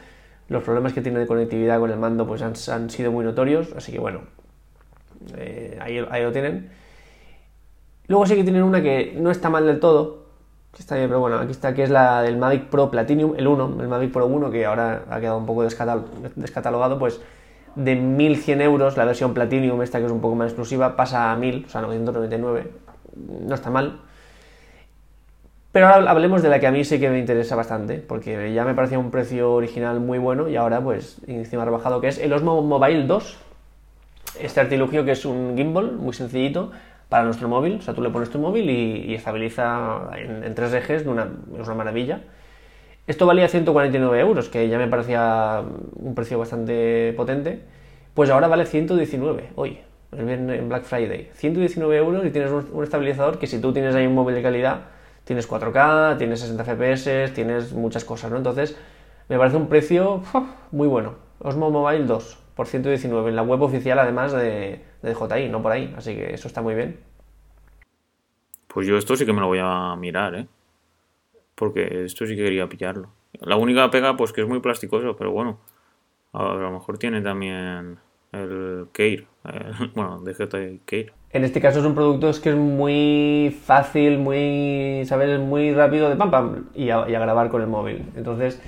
los 0.48 0.62
problemas 0.64 0.92
que 0.92 1.00
tiene 1.00 1.18
de 1.18 1.26
conectividad 1.26 1.80
con 1.80 1.90
el 1.90 1.98
mando 1.98 2.26
pues 2.26 2.42
han 2.42 2.90
sido 2.90 3.10
muy 3.10 3.24
notorios, 3.24 3.72
así 3.74 3.90
que 3.90 3.98
bueno, 3.98 4.20
eh, 5.36 5.78
ahí, 5.80 6.22
lo 6.22 6.32
tienen. 6.32 6.70
Luego 8.06 8.26
sí 8.26 8.34
que 8.36 8.44
tienen 8.44 8.62
una 8.62 8.82
que 8.82 9.14
no 9.18 9.30
está 9.30 9.48
mal 9.48 9.66
del 9.66 9.80
todo, 9.80 10.24
está 10.78 10.96
bien, 10.96 11.08
pero 11.08 11.20
bueno, 11.20 11.38
aquí 11.38 11.52
está, 11.52 11.74
que 11.74 11.82
es 11.82 11.90
la 11.90 12.22
del 12.22 12.36
Mavic 12.36 12.64
Pro 12.66 12.90
Platinum, 12.90 13.34
el 13.36 13.46
1, 13.46 13.76
el 13.80 13.88
Mavic 13.88 14.12
Pro 14.12 14.26
1, 14.26 14.50
que 14.50 14.66
ahora 14.66 15.04
ha 15.08 15.20
quedado 15.20 15.38
un 15.38 15.46
poco 15.46 15.64
descatal- 15.64 16.04
descatalogado, 16.36 16.98
pues 16.98 17.20
de 17.76 17.96
1100 17.96 18.60
euros, 18.60 18.96
la 18.96 19.04
versión 19.04 19.34
Platinum, 19.34 19.80
esta 19.82 19.98
que 19.98 20.06
es 20.06 20.12
un 20.12 20.20
poco 20.20 20.34
más 20.34 20.48
exclusiva, 20.48 20.96
pasa 20.96 21.32
a 21.32 21.36
1000, 21.36 21.64
o 21.66 21.68
sea, 21.70 21.80
999, 21.80 22.70
no 23.16 23.54
está 23.54 23.70
mal. 23.70 24.00
Pero 25.72 25.88
ahora 25.88 26.08
hablemos 26.10 26.40
de 26.42 26.48
la 26.50 26.60
que 26.60 26.68
a 26.68 26.70
mí 26.70 26.84
sí 26.84 27.00
que 27.00 27.10
me 27.10 27.18
interesa 27.18 27.56
bastante, 27.56 27.98
porque 27.98 28.52
ya 28.52 28.64
me 28.64 28.74
parecía 28.74 28.98
un 28.98 29.10
precio 29.10 29.52
original 29.54 29.98
muy 29.98 30.18
bueno 30.18 30.48
y 30.48 30.54
ahora 30.54 30.80
pues 30.80 31.20
encima 31.26 31.64
rebajado, 31.64 32.00
que 32.00 32.08
es 32.08 32.18
el 32.18 32.32
Osmo 32.32 32.62
Mobile 32.62 33.06
2. 33.06 33.38
Este 34.40 34.60
artilugio 34.60 35.04
que 35.04 35.12
es 35.12 35.24
un 35.24 35.56
gimbal 35.56 35.92
muy 35.92 36.12
sencillito 36.12 36.70
para 37.08 37.24
nuestro 37.24 37.48
móvil, 37.48 37.76
o 37.76 37.82
sea, 37.82 37.94
tú 37.94 38.02
le 38.02 38.10
pones 38.10 38.30
tu 38.30 38.38
móvil 38.38 38.68
y, 38.70 39.14
estabiliza 39.14 40.10
en, 40.16 40.54
tres 40.54 40.72
ejes, 40.74 41.02
es 41.02 41.06
una 41.06 41.74
maravilla. 41.74 42.20
Esto 43.06 43.26
valía 43.26 43.48
149 43.48 44.18
euros, 44.20 44.48
que 44.48 44.66
ya 44.68 44.78
me 44.78 44.88
parecía 44.88 45.62
un 45.96 46.14
precio 46.14 46.38
bastante 46.38 47.12
potente. 47.16 47.60
Pues 48.14 48.30
ahora 48.30 48.48
vale 48.48 48.64
119, 48.64 49.50
hoy, 49.56 49.78
en 50.12 50.68
Black 50.68 50.84
Friday. 50.84 51.28
119 51.34 51.96
euros 51.96 52.24
y 52.24 52.30
tienes 52.30 52.50
un, 52.50 52.82
estabilizador 52.82 53.38
que 53.38 53.46
si 53.46 53.60
tú 53.60 53.74
tienes 53.74 53.94
ahí 53.94 54.06
un 54.06 54.14
móvil 54.14 54.34
de 54.34 54.42
calidad, 54.42 54.86
tienes 55.24 55.48
4K, 55.50 56.16
tienes 56.16 56.40
60 56.40 56.64
FPS, 56.64 57.34
tienes 57.34 57.72
muchas 57.72 58.04
cosas, 58.06 58.30
¿no? 58.30 58.38
Entonces, 58.38 58.74
me 59.28 59.36
parece 59.36 59.58
un 59.58 59.68
precio 59.68 60.22
muy 60.72 60.88
bueno. 60.88 61.16
Osmo 61.40 61.70
Mobile 61.70 62.06
2 62.06 62.43
por 62.54 62.66
119 62.66 63.30
en 63.30 63.36
la 63.36 63.42
web 63.42 63.62
oficial, 63.62 63.98
además 63.98 64.32
de, 64.32 64.80
de 65.02 65.14
DJI, 65.14 65.48
no 65.48 65.62
por 65.62 65.72
ahí. 65.72 65.92
Así 65.96 66.14
que 66.14 66.34
eso 66.34 66.48
está 66.48 66.62
muy 66.62 66.74
bien. 66.74 66.98
Pues 68.68 68.86
yo 68.86 68.96
esto 68.96 69.16
sí 69.16 69.24
que 69.26 69.32
me 69.32 69.40
lo 69.40 69.46
voy 69.46 69.60
a 69.62 69.94
mirar, 69.96 70.34
¿eh? 70.34 70.46
Porque 71.54 72.04
esto 72.04 72.26
sí 72.26 72.36
que 72.36 72.42
quería 72.44 72.68
pillarlo. 72.68 73.08
La 73.40 73.56
única 73.56 73.90
pega, 73.90 74.16
pues 74.16 74.32
que 74.32 74.40
es 74.42 74.48
muy 74.48 74.60
plasticoso, 74.60 75.16
pero 75.16 75.30
bueno. 75.32 75.58
A 76.32 76.54
lo 76.54 76.70
mejor 76.72 76.98
tiene 76.98 77.20
también 77.20 77.98
el 78.32 78.86
Care. 78.92 79.26
el- 79.44 79.90
bueno, 79.94 80.20
DJI 80.24 80.80
Care. 80.84 81.12
En 81.30 81.44
este 81.44 81.60
caso 81.60 81.80
es 81.80 81.84
un 81.84 81.94
producto 81.94 82.28
es 82.28 82.38
que 82.40 82.50
es 82.50 82.56
muy 82.56 83.56
fácil, 83.64 84.18
muy, 84.18 85.02
¿sabes? 85.06 85.38
Muy 85.40 85.72
rápido 85.72 86.08
de 86.08 86.16
pam 86.16 86.30
pam 86.30 86.66
y 86.74 86.90
a, 86.90 87.08
y 87.08 87.14
a 87.14 87.20
grabar 87.20 87.50
con 87.50 87.60
el 87.62 87.68
móvil. 87.68 88.04
Entonces, 88.16 88.60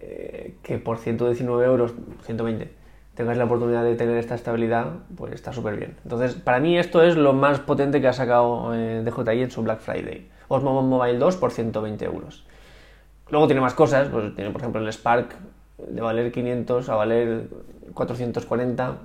eh, 0.00 0.54
que 0.62 0.78
por 0.78 0.98
119 0.98 1.64
euros, 1.64 1.94
120, 2.24 2.70
tengas 3.14 3.36
la 3.36 3.44
oportunidad 3.44 3.84
de 3.84 3.94
tener 3.94 4.16
esta 4.16 4.34
estabilidad, 4.34 4.86
pues 5.16 5.32
está 5.32 5.52
súper 5.52 5.76
bien. 5.76 5.96
Entonces, 6.04 6.34
para 6.34 6.60
mí 6.60 6.78
esto 6.78 7.02
es 7.02 7.16
lo 7.16 7.32
más 7.32 7.60
potente 7.60 8.00
que 8.00 8.08
ha 8.08 8.12
sacado 8.12 8.74
eh, 8.74 9.02
DJI 9.04 9.42
en 9.42 9.50
su 9.50 9.62
Black 9.62 9.80
Friday. 9.80 10.28
Osmo 10.48 10.82
Mobile 10.82 11.18
2 11.18 11.36
por 11.36 11.50
120 11.50 12.04
euros. 12.04 12.44
Luego 13.30 13.46
tiene 13.46 13.60
más 13.60 13.74
cosas, 13.74 14.08
pues 14.08 14.34
tiene 14.34 14.50
por 14.50 14.60
ejemplo 14.60 14.80
el 14.80 14.88
Spark 14.92 15.34
de 15.78 16.00
valer 16.00 16.30
500 16.32 16.88
a 16.88 16.94
valer 16.96 17.48
440. 17.94 18.96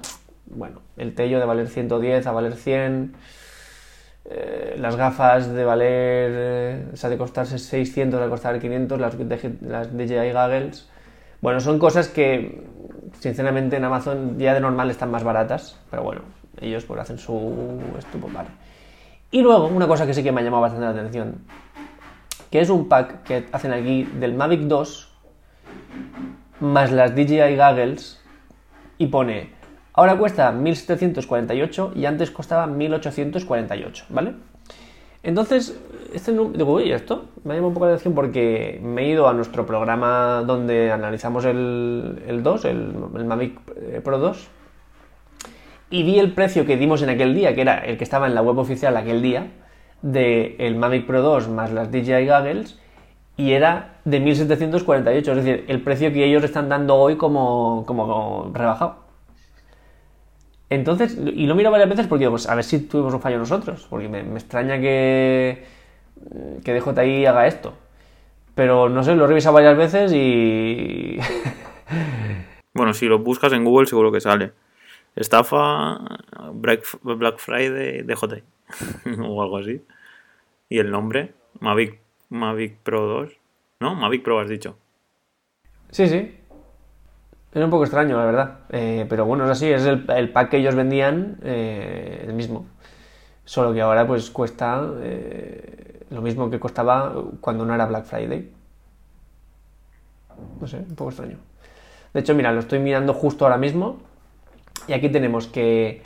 Bueno, 0.47 0.81
el 0.97 1.15
Tello 1.15 1.39
de 1.39 1.45
valer 1.45 1.67
110 1.67 2.27
a 2.27 2.31
valer 2.31 2.55
100. 2.55 3.15
eh, 4.29 4.75
las 4.77 4.97
gafas 4.97 5.53
de 5.53 5.63
valer, 5.63 6.31
eh, 6.33 6.85
o 6.93 6.97
sea, 6.97 7.09
de 7.09 7.17
costarse 7.17 7.57
600 7.57 8.21
a 8.21 8.29
costar 8.29 8.59
500, 8.59 8.99
las, 8.99 9.17
DG 9.17 9.61
las 9.61 9.95
DJI 9.95 10.31
Goggles. 10.33 10.89
Bueno, 11.39 11.59
son 11.61 11.79
cosas 11.79 12.09
que 12.09 12.63
sinceramente 13.19 13.77
en 13.77 13.83
Amazon 13.83 14.38
ya 14.38 14.53
de 14.53 14.59
normal 14.59 14.89
están 14.89 15.12
más 15.12 15.24
baratas, 15.24 15.79
pero 15.89 16.03
bueno, 16.03 16.21
ellos 16.59 16.86
pues 16.86 17.00
hacen 17.00 17.17
su 17.17 17.79
esto, 17.97 18.17
pues 18.19 18.33
vale. 18.33 18.50
Y 19.31 19.41
luego, 19.41 19.67
una 19.67 19.88
cosa 19.88 20.05
que 20.05 20.13
sí 20.13 20.24
que 20.24 20.31
me 20.31 20.41
ha 20.41 20.43
llamado 20.43 20.62
bastante 20.62 20.86
la 20.86 20.91
atención, 20.91 21.36
que 22.50 22.62
es 22.62 22.69
un 22.69 22.88
pack 22.88 23.24
que 23.24 23.45
hacen 23.51 23.74
aquí 23.74 24.03
del 24.03 24.33
Mavic 24.33 24.62
2 24.62 25.13
más 26.59 26.91
las 26.91 27.13
DJI 27.13 27.55
Goggles 27.55 28.21
y 28.97 29.07
pone 29.07 29.57
Ahora 29.97 30.15
cuesta 30.15 30.51
1748 30.51 31.93
y 31.95 32.05
antes 32.05 32.29
costaba 32.29 32.67
1848, 32.67 34.05
¿vale? 34.09 34.36
Entonces, 35.24 35.79
este 36.13 36.31
digo, 36.31 36.74
uy, 36.74 36.91
esto 36.91 37.25
me 37.43 37.53
ha 37.53 37.55
llamado 37.55 37.69
un 37.69 37.74
poco 37.74 37.86
la 37.86 37.93
atención 37.93 38.13
porque 38.15 38.79
me 38.83 39.03
he 39.03 39.09
ido 39.09 39.27
a 39.27 39.33
nuestro 39.33 39.65
programa 39.65 40.43
donde 40.45 40.91
analizamos 40.91 41.45
el, 41.45 42.24
el 42.27 42.43
2, 42.43 42.65
el, 42.65 42.93
Mavic 43.25 43.59
eh, 43.75 44.01
Pro 44.03 44.19
2, 44.19 44.47
y 45.89 46.03
vi 46.03 46.19
el 46.19 46.33
precio 46.33 46.65
que 46.65 46.77
dimos 46.77 47.01
en 47.01 47.09
aquel 47.09 47.33
día, 47.33 47.55
que 47.55 47.62
era 47.62 47.79
el 47.79 47.97
que 47.97 48.03
estaba 48.03 48.27
en 48.27 48.36
la 48.36 48.41
web 48.41 48.57
oficial 48.57 48.95
aquel 48.97 49.21
día, 49.21 49.47
del 50.01 50.55
el 50.59 50.75
Mavic 50.75 51.05
Pro 51.05 51.21
2 51.21 51.50
más 51.50 51.71
las 51.71 51.91
DJI 51.91 52.27
Goggles, 52.27 52.79
y 53.38 53.51
era 53.51 54.00
de 54.05 54.19
1748, 54.19 55.31
es 55.31 55.38
decir, 55.38 55.65
el 55.67 55.81
precio 55.81 56.12
que 56.12 56.25
ellos 56.25 56.43
están 56.43 56.69
dando 56.69 56.95
hoy 56.95 57.17
como, 57.17 57.83
como 57.86 58.51
rebajado. 58.53 59.06
Entonces, 60.69 61.17
y 61.17 61.47
lo 61.47 61.55
miro 61.55 61.71
varias 61.71 61.89
veces 61.89 62.07
porque 62.07 62.24
digo, 62.24 62.31
pues 62.31 62.50
a 62.50 62.55
ver 62.55 62.63
si 62.63 62.79
tuvimos 62.79 63.13
un 63.13 63.21
fallo 63.21 63.38
nosotros, 63.38 63.88
porque 63.89 64.09
me, 64.09 64.19
extraña 64.19 64.79
que, 64.79 65.63
que 66.63 66.74
DJI 66.74 67.25
haga 67.25 67.47
esto. 67.47 67.74
Pero 68.53 68.89
no 68.89 69.03
sé, 69.03 69.15
lo 69.15 69.25
he 69.25 69.27
revisado 69.27 69.53
varias 69.53 69.77
veces 69.77 70.12
y... 70.13 71.19
bueno, 72.74 72.93
si 72.93 73.05
lo 73.05 73.19
buscas 73.19 73.53
en 73.53 73.63
Google 73.63 73.88
seguro 73.88 74.12
que 74.12 74.19
sale. 74.19 74.51
Estafa 75.15 76.00
Black, 76.53 77.38
Friday 77.38 78.03
DJI 78.03 78.43
o 79.24 79.41
algo 79.41 79.57
así. 79.57 79.81
Y 80.69 80.79
el 80.79 80.91
nombre, 80.91 81.33
Mavic, 81.59 82.00
Mavic 82.29 82.77
Pro 82.79 83.07
2. 83.07 83.38
¿No? 83.79 83.95
Mavic 83.95 84.24
Pro 84.24 84.39
has 84.39 84.50
dicho. 84.50 84.77
Sí, 85.91 86.07
sí. 86.07 86.36
Era 87.57 87.65
un 87.65 87.71
poco 87.71 87.85
extraño, 87.85 88.17
la 88.17 88.25
verdad. 88.25 88.59
Eh, 88.69 89.07
pero 89.09 89.25
bueno, 89.25 89.45
es 89.45 89.49
así, 89.49 89.67
es 89.67 89.83
el, 89.83 90.29
pack 90.29 90.49
que 90.51 90.57
ellos 90.57 90.75
vendían 90.75 91.39
eh, 91.41 92.25
el 92.27 92.33
mismo. 92.33 92.67
Solo 93.45 93.73
que 93.73 93.81
ahora 93.81 94.05
pues 94.05 94.29
cuesta 94.29 94.87
eh, 94.99 96.05
lo 96.11 96.21
mismo 96.21 96.51
que 96.51 96.59
costaba 96.59 97.15
cuando 97.41 97.65
no 97.65 97.73
era 97.73 97.87
Black 97.87 98.05
Friday. 98.05 98.53
No 100.61 100.67
sé, 100.67 100.77
un 100.87 100.93
poco 100.93 101.09
extraño. 101.09 101.37
De 102.13 102.19
hecho, 102.19 102.35
mira, 102.35 102.51
lo 102.51 102.59
estoy 102.59 102.77
mirando 102.77 103.15
justo 103.15 103.45
ahora 103.45 103.57
mismo. 103.57 104.01
Y 104.87 104.93
aquí 104.93 105.09
tenemos 105.09 105.47
que 105.47 106.03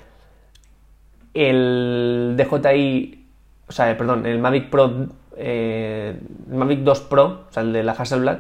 el 1.34 2.38
DJI, 2.38 3.28
o 3.68 3.72
sea, 3.74 3.98
perdón, 3.98 4.26
el 4.26 4.40
Mavic 4.40 4.70
Pro, 4.70 5.08
el 5.36 6.18
Mavic 6.48 6.80
2 6.80 7.02
Pro, 7.02 7.48
o 7.50 7.52
sea, 7.52 7.62
el 7.64 7.74
de 7.74 7.84
la 7.84 7.92
Hasselblad, 7.92 8.40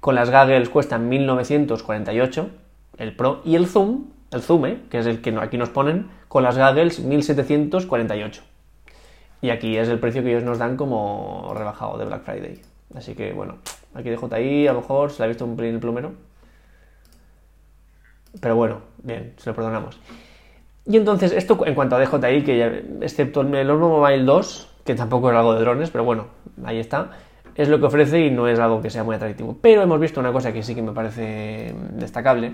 con 0.00 0.14
las 0.14 0.30
Goggles 0.30 0.68
cuestan 0.68 1.08
1948, 1.08 2.50
el 2.98 3.14
Pro, 3.14 3.42
y 3.44 3.56
el 3.56 3.66
Zoom, 3.66 4.06
el 4.30 4.42
Zoom, 4.42 4.66
¿eh? 4.66 4.80
que 4.90 4.98
es 4.98 5.06
el 5.06 5.20
que 5.20 5.36
aquí 5.40 5.58
nos 5.58 5.68
ponen, 5.68 6.10
con 6.28 6.42
las 6.42 6.56
Goggles 6.56 7.00
1748. 7.00 8.42
Y 9.42 9.50
aquí 9.50 9.76
es 9.76 9.88
el 9.88 9.98
precio 9.98 10.22
que 10.22 10.30
ellos 10.30 10.44
nos 10.44 10.58
dan 10.58 10.76
como 10.76 11.52
rebajado 11.54 11.98
de 11.98 12.04
Black 12.04 12.24
Friday. 12.24 12.60
Así 12.94 13.14
que 13.14 13.32
bueno, 13.32 13.58
aquí 13.94 14.10
de 14.10 14.16
JI 14.16 14.66
a 14.66 14.72
lo 14.72 14.80
mejor 14.80 15.10
se 15.10 15.18
le 15.20 15.24
ha 15.24 15.28
visto 15.28 15.44
un 15.44 15.56
pelín 15.56 15.74
el 15.74 15.80
plumero. 15.80 16.12
Pero 18.40 18.56
bueno, 18.56 18.80
bien, 19.02 19.34
se 19.38 19.50
lo 19.50 19.56
perdonamos. 19.56 19.98
Y 20.86 20.96
entonces, 20.96 21.32
esto 21.32 21.58
en 21.66 21.74
cuanto 21.74 21.96
a 21.96 22.00
DJI, 22.00 22.42
que 22.42 22.84
excepto 23.00 23.42
el 23.42 23.70
Osmo 23.70 24.00
Mobile 24.00 24.24
2, 24.24 24.68
que 24.84 24.94
tampoco 24.94 25.30
es 25.30 25.36
algo 25.36 25.54
de 25.54 25.60
drones, 25.60 25.90
pero 25.90 26.04
bueno, 26.04 26.26
ahí 26.64 26.78
está 26.78 27.10
es 27.54 27.68
lo 27.68 27.78
que 27.78 27.86
ofrece 27.86 28.20
y 28.20 28.30
no 28.30 28.48
es 28.48 28.58
algo 28.58 28.80
que 28.80 28.90
sea 28.90 29.04
muy 29.04 29.16
atractivo. 29.16 29.56
Pero 29.60 29.82
hemos 29.82 30.00
visto 30.00 30.20
una 30.20 30.32
cosa 30.32 30.52
que 30.52 30.62
sí 30.62 30.74
que 30.74 30.82
me 30.82 30.92
parece 30.92 31.74
destacable. 31.92 32.52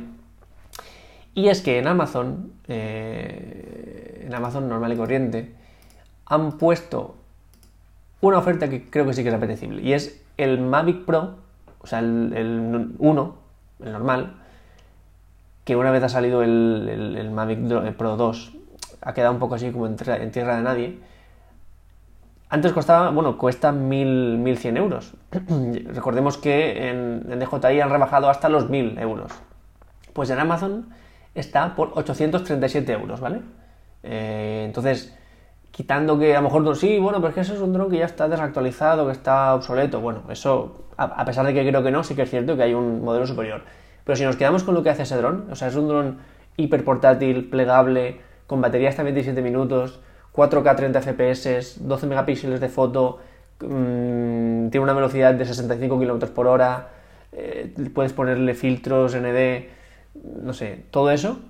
Y 1.35 1.49
es 1.49 1.61
que 1.61 1.79
en 1.79 1.87
Amazon, 1.87 2.53
eh, 2.67 4.25
en 4.27 4.35
Amazon 4.35 4.69
normal 4.69 4.93
y 4.93 4.97
corriente, 4.97 5.55
han 6.25 6.59
puesto 6.59 7.17
una 8.21 8.39
oferta 8.39 8.69
que 8.69 8.89
creo 8.89 9.07
que 9.07 9.13
sí 9.13 9.23
que 9.23 9.29
es 9.29 9.35
apetecible. 9.35 9.83
Y 9.83 9.93
es 9.93 10.23
el 10.37 10.61
Mavic 10.61 11.05
Pro, 11.05 11.37
o 11.81 11.87
sea, 11.87 11.99
el, 11.99 12.95
1, 12.99 13.37
el 13.85 13.93
normal, 13.93 14.37
que 15.65 15.77
una 15.77 15.91
vez 15.91 16.03
ha 16.03 16.09
salido 16.09 16.43
el, 16.43 17.31
Mavic 17.33 17.97
Pro 17.97 18.17
2, 18.17 18.53
ha 19.03 19.15
quedado 19.15 19.33
un 19.35 19.39
poco 19.39 19.57
así 19.57 19.71
como 19.71 19.87
en 19.87 19.97
tierra 19.97 20.57
de 20.57 20.63
nadie 20.63 20.99
antes 22.49 22.73
costaba, 22.73 23.11
bueno, 23.11 23.37
cuesta 23.39 23.73
1.100 23.73 24.77
euros. 24.77 25.15
Recordemos 25.95 26.39
que 26.39 26.89
en, 26.89 27.39
DJI 27.41 27.81
han 27.81 27.91
rebajado 27.91 28.31
hasta 28.31 28.49
los 28.49 28.71
1.000 28.71 29.01
euros. 29.01 29.33
Pues 30.13 30.31
en 30.31 30.39
Amazon 30.39 30.89
está 31.35 31.75
por 31.75 31.91
837 31.95 32.93
euros, 32.93 33.21
¿vale? 33.21 33.41
Eh, 34.03 34.63
entonces, 34.65 35.17
quitando 35.73 36.19
que 36.19 36.35
a 36.35 36.41
lo 36.41 36.49
mejor 36.49 36.77
sí, 36.77 36.99
bueno, 36.99 37.19
pero 37.19 37.29
es 37.29 37.35
que 37.35 37.41
eso 37.41 37.55
es 37.55 37.61
un 37.61 37.73
dron 37.73 37.91
que 37.91 37.99
ya 37.99 38.07
está 38.07 38.29
desactualizado, 38.29 39.07
que 39.07 39.13
está 39.13 39.55
obsoleto. 39.55 40.01
Bueno, 40.01 40.23
eso, 40.31 40.87
a, 40.97 41.25
pesar 41.25 41.45
de 41.45 41.53
que 41.53 41.69
creo 41.69 41.83
que 41.83 41.91
no, 41.91 42.05
sí 42.05 42.15
que 42.15 42.23
es 42.23 42.31
cierto 42.31 42.57
que 42.57 42.63
hay 42.63 42.75
un 42.75 43.05
modelo 43.05 43.27
superior. 43.27 43.63
Pero 44.05 44.17
si 44.17 44.25
nos 44.25 44.37
quedamos 44.37 44.65
con 44.65 44.75
lo 44.75 44.83
que 44.83 44.91
hace 44.91 45.03
ese 45.03 45.17
dron, 45.17 45.49
o 45.51 45.57
sea, 45.57 45.69
es 45.69 45.75
un 45.75 45.89
dron 45.89 46.19
hiper 46.57 46.85
portátil, 46.85 47.51
plegable, 47.51 48.21
con 48.47 48.61
batería 48.61 48.89
hasta 48.89 49.03
27 49.03 49.43
minutos, 49.43 50.01
4K 50.37 50.77
30 50.77 51.01
FPS, 51.03 51.77
12 51.81 52.07
megapíxeles 52.07 52.61
de 52.61 52.69
foto, 52.69 53.19
mm, 53.61 54.69
tiene 54.69 54.81
una 54.81 54.93
velocidad 54.93 55.35
de 55.35 55.45
65 55.47 55.99
km 55.99 56.31
por 56.31 56.47
hora, 56.47 56.91
eh, 57.33 57.73
puedes 57.95 58.13
ponerle 58.13 58.55
filtros, 58.55 59.15
ND, 59.15 59.69
no 60.43 60.53
sé, 60.53 60.85
todo 60.91 61.11
eso, 61.11 61.41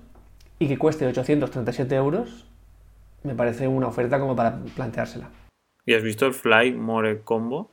y 0.57 0.67
que 0.67 0.77
cueste 0.77 1.05
837 1.05 1.95
euros, 1.95 2.47
me 3.23 3.35
parece 3.35 3.67
una 3.67 3.87
oferta 3.87 4.19
como 4.19 4.35
para 4.35 4.57
planteársela. 4.75 5.29
¿Y 5.85 5.93
has 5.93 6.03
visto 6.03 6.25
el 6.25 6.33
Fly 6.33 6.73
More 6.73 7.21
Combo? 7.21 7.69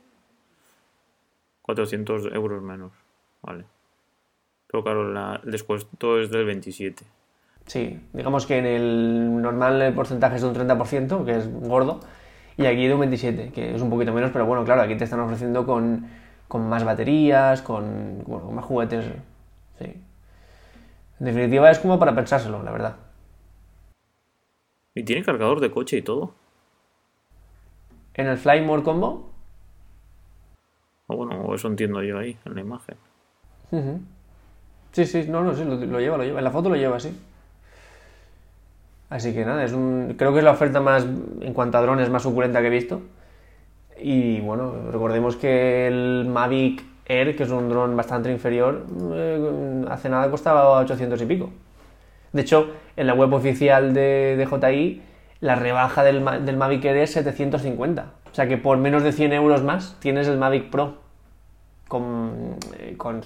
400 1.61 2.27
euros 2.33 2.61
menos, 2.61 2.91
vale. 3.41 3.65
Pero 4.67 4.83
claro, 4.83 5.39
el 5.43 5.51
descuento 5.51 6.19
es 6.19 6.29
del 6.29 6.45
27. 6.45 7.05
Sí, 7.65 7.99
digamos 8.13 8.45
que 8.45 8.59
en 8.59 8.65
el 8.65 9.41
normal 9.41 9.81
el 9.81 9.93
porcentaje 9.93 10.35
es 10.35 10.41
de 10.41 10.47
un 10.47 10.55
30%, 10.55 11.25
que 11.25 11.37
es 11.37 11.51
gordo, 11.67 11.99
y 12.57 12.65
aquí 12.67 12.87
de 12.87 12.93
un 12.93 13.01
27%, 13.01 13.51
que 13.51 13.75
es 13.75 13.81
un 13.81 13.89
poquito 13.89 14.13
menos, 14.13 14.31
pero 14.31 14.45
bueno, 14.45 14.63
claro, 14.63 14.81
aquí 14.81 14.95
te 14.95 15.03
están 15.03 15.19
ofreciendo 15.19 15.65
con, 15.65 16.07
más 16.53 16.83
baterías, 16.83 17.61
con, 17.61 18.23
más 18.53 18.65
juguetes. 18.65 19.05
Sí. 19.79 19.85
En 21.19 21.25
definitiva 21.25 21.71
es 21.71 21.79
como 21.79 21.97
para 21.97 22.13
pensárselo, 22.13 22.61
la 22.61 22.71
verdad. 22.71 22.95
¿Y 24.93 25.03
tiene 25.03 25.23
cargador 25.23 25.59
de 25.59 25.71
coche 25.71 25.97
y 25.97 26.01
todo? 26.01 26.35
¿En 28.13 28.27
el 28.27 28.37
Fly 28.37 28.61
More 28.61 28.83
Combo? 28.83 29.31
bueno, 31.07 31.53
eso 31.53 31.67
entiendo 31.67 32.01
yo 32.01 32.17
ahí, 32.17 32.37
en 32.45 32.55
la 32.55 32.61
imagen. 32.61 32.95
Sí, 34.91 35.05
sí, 35.05 35.25
no, 35.27 35.43
no, 35.43 35.53
sí, 35.53 35.63
lo, 35.65 35.75
lo, 35.75 35.99
lleva, 35.99 36.17
lo 36.17 36.23
lleva. 36.23 36.39
En 36.39 36.43
la 36.43 36.51
foto 36.51 36.69
lo 36.69 36.75
lleva, 36.75 36.99
sí. 36.99 37.15
Así 39.09 39.33
que 39.33 39.45
nada, 39.45 39.63
es 39.63 39.71
un, 39.71 40.15
creo 40.17 40.33
que 40.33 40.39
es 40.39 40.43
la 40.43 40.51
oferta 40.51 40.81
más, 40.81 41.05
en 41.41 41.53
cuanto 41.53 41.77
a 41.77 41.81
drones, 41.81 42.09
más 42.09 42.23
suculenta 42.23 42.61
que 42.61 42.67
he 42.67 42.71
visto. 42.71 43.01
Y 44.01 44.41
bueno, 44.41 44.73
recordemos 44.91 45.35
que 45.35 45.87
el 45.87 46.25
Mavic 46.27 46.83
Air, 47.05 47.35
que 47.35 47.43
es 47.43 47.49
un 47.49 47.69
dron 47.69 47.95
bastante 47.95 48.31
inferior, 48.31 48.85
eh, 49.13 49.85
hace 49.89 50.09
nada 50.09 50.29
costaba 50.29 50.79
800 50.79 51.21
y 51.21 51.25
pico. 51.25 51.51
De 52.33 52.41
hecho, 52.41 52.73
en 52.97 53.07
la 53.07 53.13
web 53.13 53.31
oficial 53.33 53.93
de, 53.93 54.35
DJI, 54.37 55.01
la 55.39 55.55
rebaja 55.55 56.03
del, 56.03 56.21
Mavic 56.21 56.83
Air 56.83 56.97
es 56.97 57.11
750. 57.11 58.05
O 58.31 58.35
sea 58.35 58.47
que 58.47 58.57
por 58.57 58.77
menos 58.77 59.03
de 59.03 59.11
100 59.11 59.33
euros 59.33 59.63
más 59.63 59.95
tienes 59.99 60.27
el 60.27 60.37
Mavic 60.37 60.69
Pro. 60.69 60.97
Con, 61.87 62.57
eh, 62.79 62.95
con 62.97 63.21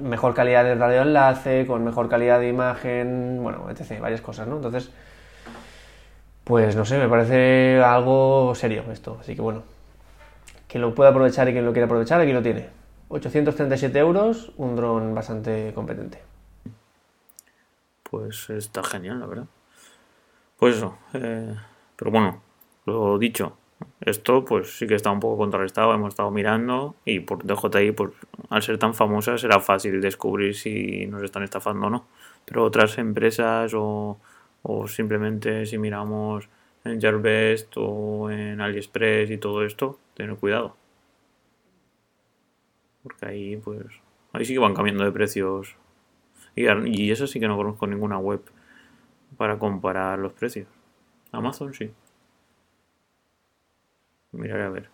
mejor 0.00 0.34
calidad 0.34 0.64
de 0.64 0.74
radioenlace, 0.74 1.66
con 1.66 1.84
mejor 1.84 2.08
calidad 2.08 2.40
de 2.40 2.48
imagen, 2.48 3.40
bueno, 3.42 3.68
etc. 3.70 4.00
Varias 4.00 4.20
cosas, 4.20 4.46
¿no? 4.48 4.56
Entonces, 4.56 4.90
pues 6.44 6.74
no 6.76 6.84
sé, 6.84 6.98
me 6.98 7.08
parece 7.08 7.82
algo 7.82 8.54
serio 8.54 8.84
esto. 8.90 9.18
Así 9.20 9.34
que 9.34 9.42
bueno, 9.42 9.62
quien 10.68 10.82
lo 10.82 10.94
pueda 10.94 11.10
aprovechar 11.10 11.48
y 11.48 11.52
quien 11.52 11.64
lo 11.64 11.72
quiera 11.72 11.86
aprovechar, 11.86 12.20
aquí 12.20 12.32
lo 12.32 12.42
tiene. 12.42 12.68
837 13.08 13.98
euros, 13.98 14.52
un 14.56 14.74
dron 14.74 15.14
bastante 15.14 15.72
competente. 15.74 16.22
Pues 18.02 18.48
está 18.50 18.82
genial, 18.82 19.20
la 19.20 19.26
verdad. 19.26 19.46
Pues 20.58 20.76
eso, 20.76 20.96
eh, 21.14 21.54
pero 21.96 22.10
bueno, 22.10 22.40
lo 22.86 23.18
dicho, 23.18 23.56
esto 24.00 24.44
pues 24.44 24.78
sí 24.78 24.86
que 24.86 24.94
está 24.94 25.10
un 25.10 25.20
poco 25.20 25.38
contrarrestado, 25.38 25.94
hemos 25.94 26.10
estado 26.10 26.30
mirando 26.30 26.96
y 27.04 27.20
por 27.20 27.44
DJI, 27.44 27.92
pues, 27.92 28.12
al 28.50 28.62
ser 28.62 28.78
tan 28.78 28.94
famosa 28.94 29.38
será 29.38 29.60
fácil 29.60 30.00
descubrir 30.00 30.54
si 30.54 31.06
nos 31.06 31.22
están 31.22 31.42
estafando 31.42 31.86
o 31.86 31.90
no. 31.90 32.06
Pero 32.44 32.64
otras 32.64 32.98
empresas 32.98 33.72
o, 33.74 34.18
o 34.62 34.88
simplemente 34.88 35.66
si 35.66 35.78
miramos 35.78 36.48
en 36.84 37.00
Gearbest 37.00 37.72
o 37.76 38.30
en 38.30 38.60
AliExpress 38.60 39.30
y 39.30 39.38
todo 39.38 39.64
esto, 39.64 39.98
tener 40.14 40.36
cuidado. 40.36 40.76
Porque 43.02 43.26
ahí 43.26 43.56
pues 43.56 43.86
ahí 44.32 44.44
sí 44.44 44.52
que 44.54 44.58
van 44.58 44.74
cambiando 44.74 45.04
de 45.04 45.12
precios 45.12 45.76
Y, 46.56 46.66
y 46.86 47.10
eso 47.10 47.26
sí 47.26 47.40
que 47.40 47.48
no 47.48 47.56
conozco 47.56 47.86
ninguna 47.86 48.18
web 48.18 48.42
para 49.36 49.58
comparar 49.58 50.18
los 50.18 50.32
precios. 50.32 50.68
Amazon 51.32 51.74
sí. 51.74 51.90
Miraré 54.32 54.64
a 54.64 54.70
ver. 54.70 54.88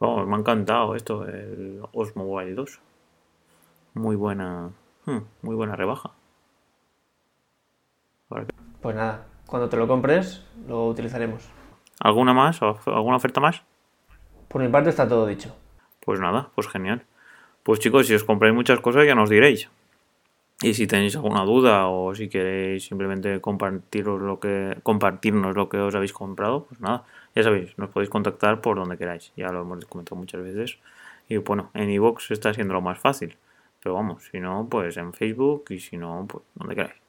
Vamos, 0.00 0.26
me 0.26 0.34
ha 0.34 0.38
encantado 0.38 0.94
esto, 0.94 1.26
el 1.26 1.82
Osmo 1.92 2.24
Mobile 2.24 2.54
2. 2.54 2.80
Muy 3.94 4.16
buena, 4.16 4.70
hmm, 5.06 5.18
muy 5.42 5.54
buena 5.54 5.76
rebaja. 5.76 6.12
Pues 8.80 8.96
nada, 8.96 9.26
cuando 9.46 9.68
te 9.68 9.76
lo 9.76 9.86
compres, 9.86 10.44
lo 10.66 10.86
utilizaremos. 10.86 11.48
¿Alguna 12.00 12.32
más? 12.32 12.60
¿Alguna 12.62 13.16
oferta 13.16 13.40
más? 13.40 13.62
Por 14.48 14.62
mi 14.62 14.68
parte 14.68 14.90
está 14.90 15.06
todo 15.08 15.26
dicho. 15.26 15.54
Pues 16.00 16.18
nada, 16.18 16.50
pues 16.54 16.66
genial. 16.68 17.04
Pues 17.62 17.78
chicos, 17.78 18.06
si 18.06 18.14
os 18.14 18.24
compráis 18.24 18.54
muchas 18.54 18.80
cosas 18.80 19.06
ya 19.06 19.14
nos 19.14 19.28
diréis. 19.28 19.68
Y 20.62 20.74
si 20.74 20.86
tenéis 20.86 21.16
alguna 21.16 21.44
duda 21.44 21.88
o 21.88 22.14
si 22.14 22.28
queréis 22.28 22.84
simplemente 22.84 23.40
compartiros 23.40 24.20
lo 24.20 24.38
que, 24.38 24.76
compartirnos 24.82 25.56
lo 25.56 25.70
que 25.70 25.78
os 25.78 25.94
habéis 25.94 26.12
comprado, 26.12 26.66
pues 26.66 26.80
nada, 26.80 27.04
ya 27.34 27.42
sabéis, 27.42 27.78
nos 27.78 27.88
podéis 27.88 28.10
contactar 28.10 28.60
por 28.60 28.76
donde 28.76 28.98
queráis. 28.98 29.32
Ya 29.36 29.48
lo 29.48 29.62
hemos 29.62 29.84
comentado 29.86 30.16
muchas 30.16 30.42
veces. 30.42 30.78
Y 31.28 31.38
bueno, 31.38 31.70
en 31.72 31.88
iVoox 31.90 32.30
está 32.32 32.52
siendo 32.52 32.74
lo 32.74 32.82
más 32.82 32.98
fácil. 32.98 33.36
Pero 33.82 33.94
vamos, 33.94 34.28
si 34.30 34.38
no, 34.38 34.66
pues 34.70 34.98
en 34.98 35.14
Facebook 35.14 35.64
y 35.70 35.80
si 35.80 35.96
no, 35.96 36.26
pues 36.28 36.44
donde 36.54 36.74
queráis. 36.74 37.00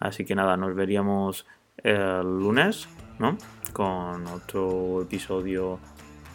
Así 0.00 0.24
que 0.24 0.34
nada, 0.34 0.56
nos 0.56 0.74
veríamos 0.74 1.46
el 1.82 2.22
lunes, 2.22 2.88
¿no? 3.18 3.36
Con 3.74 4.26
otro 4.28 5.02
episodio 5.02 5.78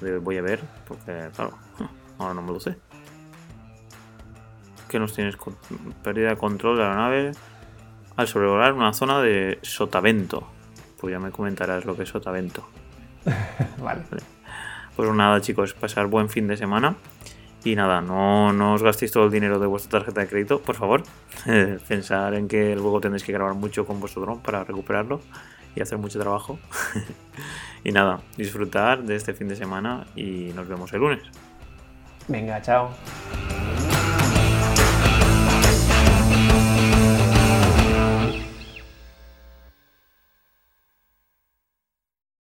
de 0.02 0.20
Voy 0.20 0.38
a 0.38 0.42
ver, 0.44 0.60
porque 0.88 1.30
claro, 1.36 1.58
ahora 2.20 2.36
no 2.36 2.44
me 2.44 2.52
lo 2.52 2.60
sé. 2.60 2.78
Que 4.94 5.00
nos 5.00 5.12
tienes 5.12 5.36
pérdida 6.04 6.30
de 6.30 6.38
control 6.38 6.78
de 6.78 6.84
la 6.84 6.94
nave 6.94 7.32
al 8.16 8.28
sobrevolar 8.28 8.74
una 8.74 8.94
zona 8.94 9.22
de 9.22 9.58
sotavento. 9.64 10.48
Pues 11.00 11.12
ya 11.12 11.20
me 11.20 11.32
comentarás 11.32 11.84
lo 11.84 11.96
que 11.96 12.04
es 12.04 12.10
sotavento. 12.10 12.64
vale. 13.80 14.04
Pues 14.96 15.10
nada, 15.10 15.42
chicos, 15.42 15.74
pasar 15.74 16.06
buen 16.06 16.30
fin 16.30 16.48
de 16.48 16.58
semana. 16.58 16.96
Y 17.64 17.76
nada, 17.76 18.02
no, 18.02 18.54
no 18.54 18.76
os 18.76 18.84
gastéis 18.84 19.12
todo 19.12 19.26
el 19.26 19.32
dinero 19.32 19.58
de 19.58 19.66
vuestra 19.66 19.98
tarjeta 19.98 20.22
de 20.22 20.28
crédito, 20.28 20.62
por 20.62 20.76
favor. 20.76 21.02
Pensar 21.88 22.36
en 22.36 22.48
que 22.48 22.76
luego 22.76 23.02
tendréis 23.02 23.24
que 23.24 23.32
grabar 23.32 23.56
mucho 23.56 23.88
con 23.88 24.00
vuestro 24.00 24.22
dron 24.22 24.42
para 24.42 24.64
recuperarlo 24.64 25.22
y 25.76 25.82
hacer 25.82 25.98
mucho 25.98 26.20
trabajo. 26.20 26.60
y 27.84 27.92
nada, 27.92 28.20
disfrutar 28.38 29.02
de 29.02 29.16
este 29.16 29.34
fin 29.34 29.48
de 29.48 29.56
semana 29.56 30.06
y 30.16 30.52
nos 30.54 30.68
vemos 30.68 30.94
el 30.94 31.00
lunes. 31.00 31.24
Venga, 32.28 32.62
chao. 32.62 32.92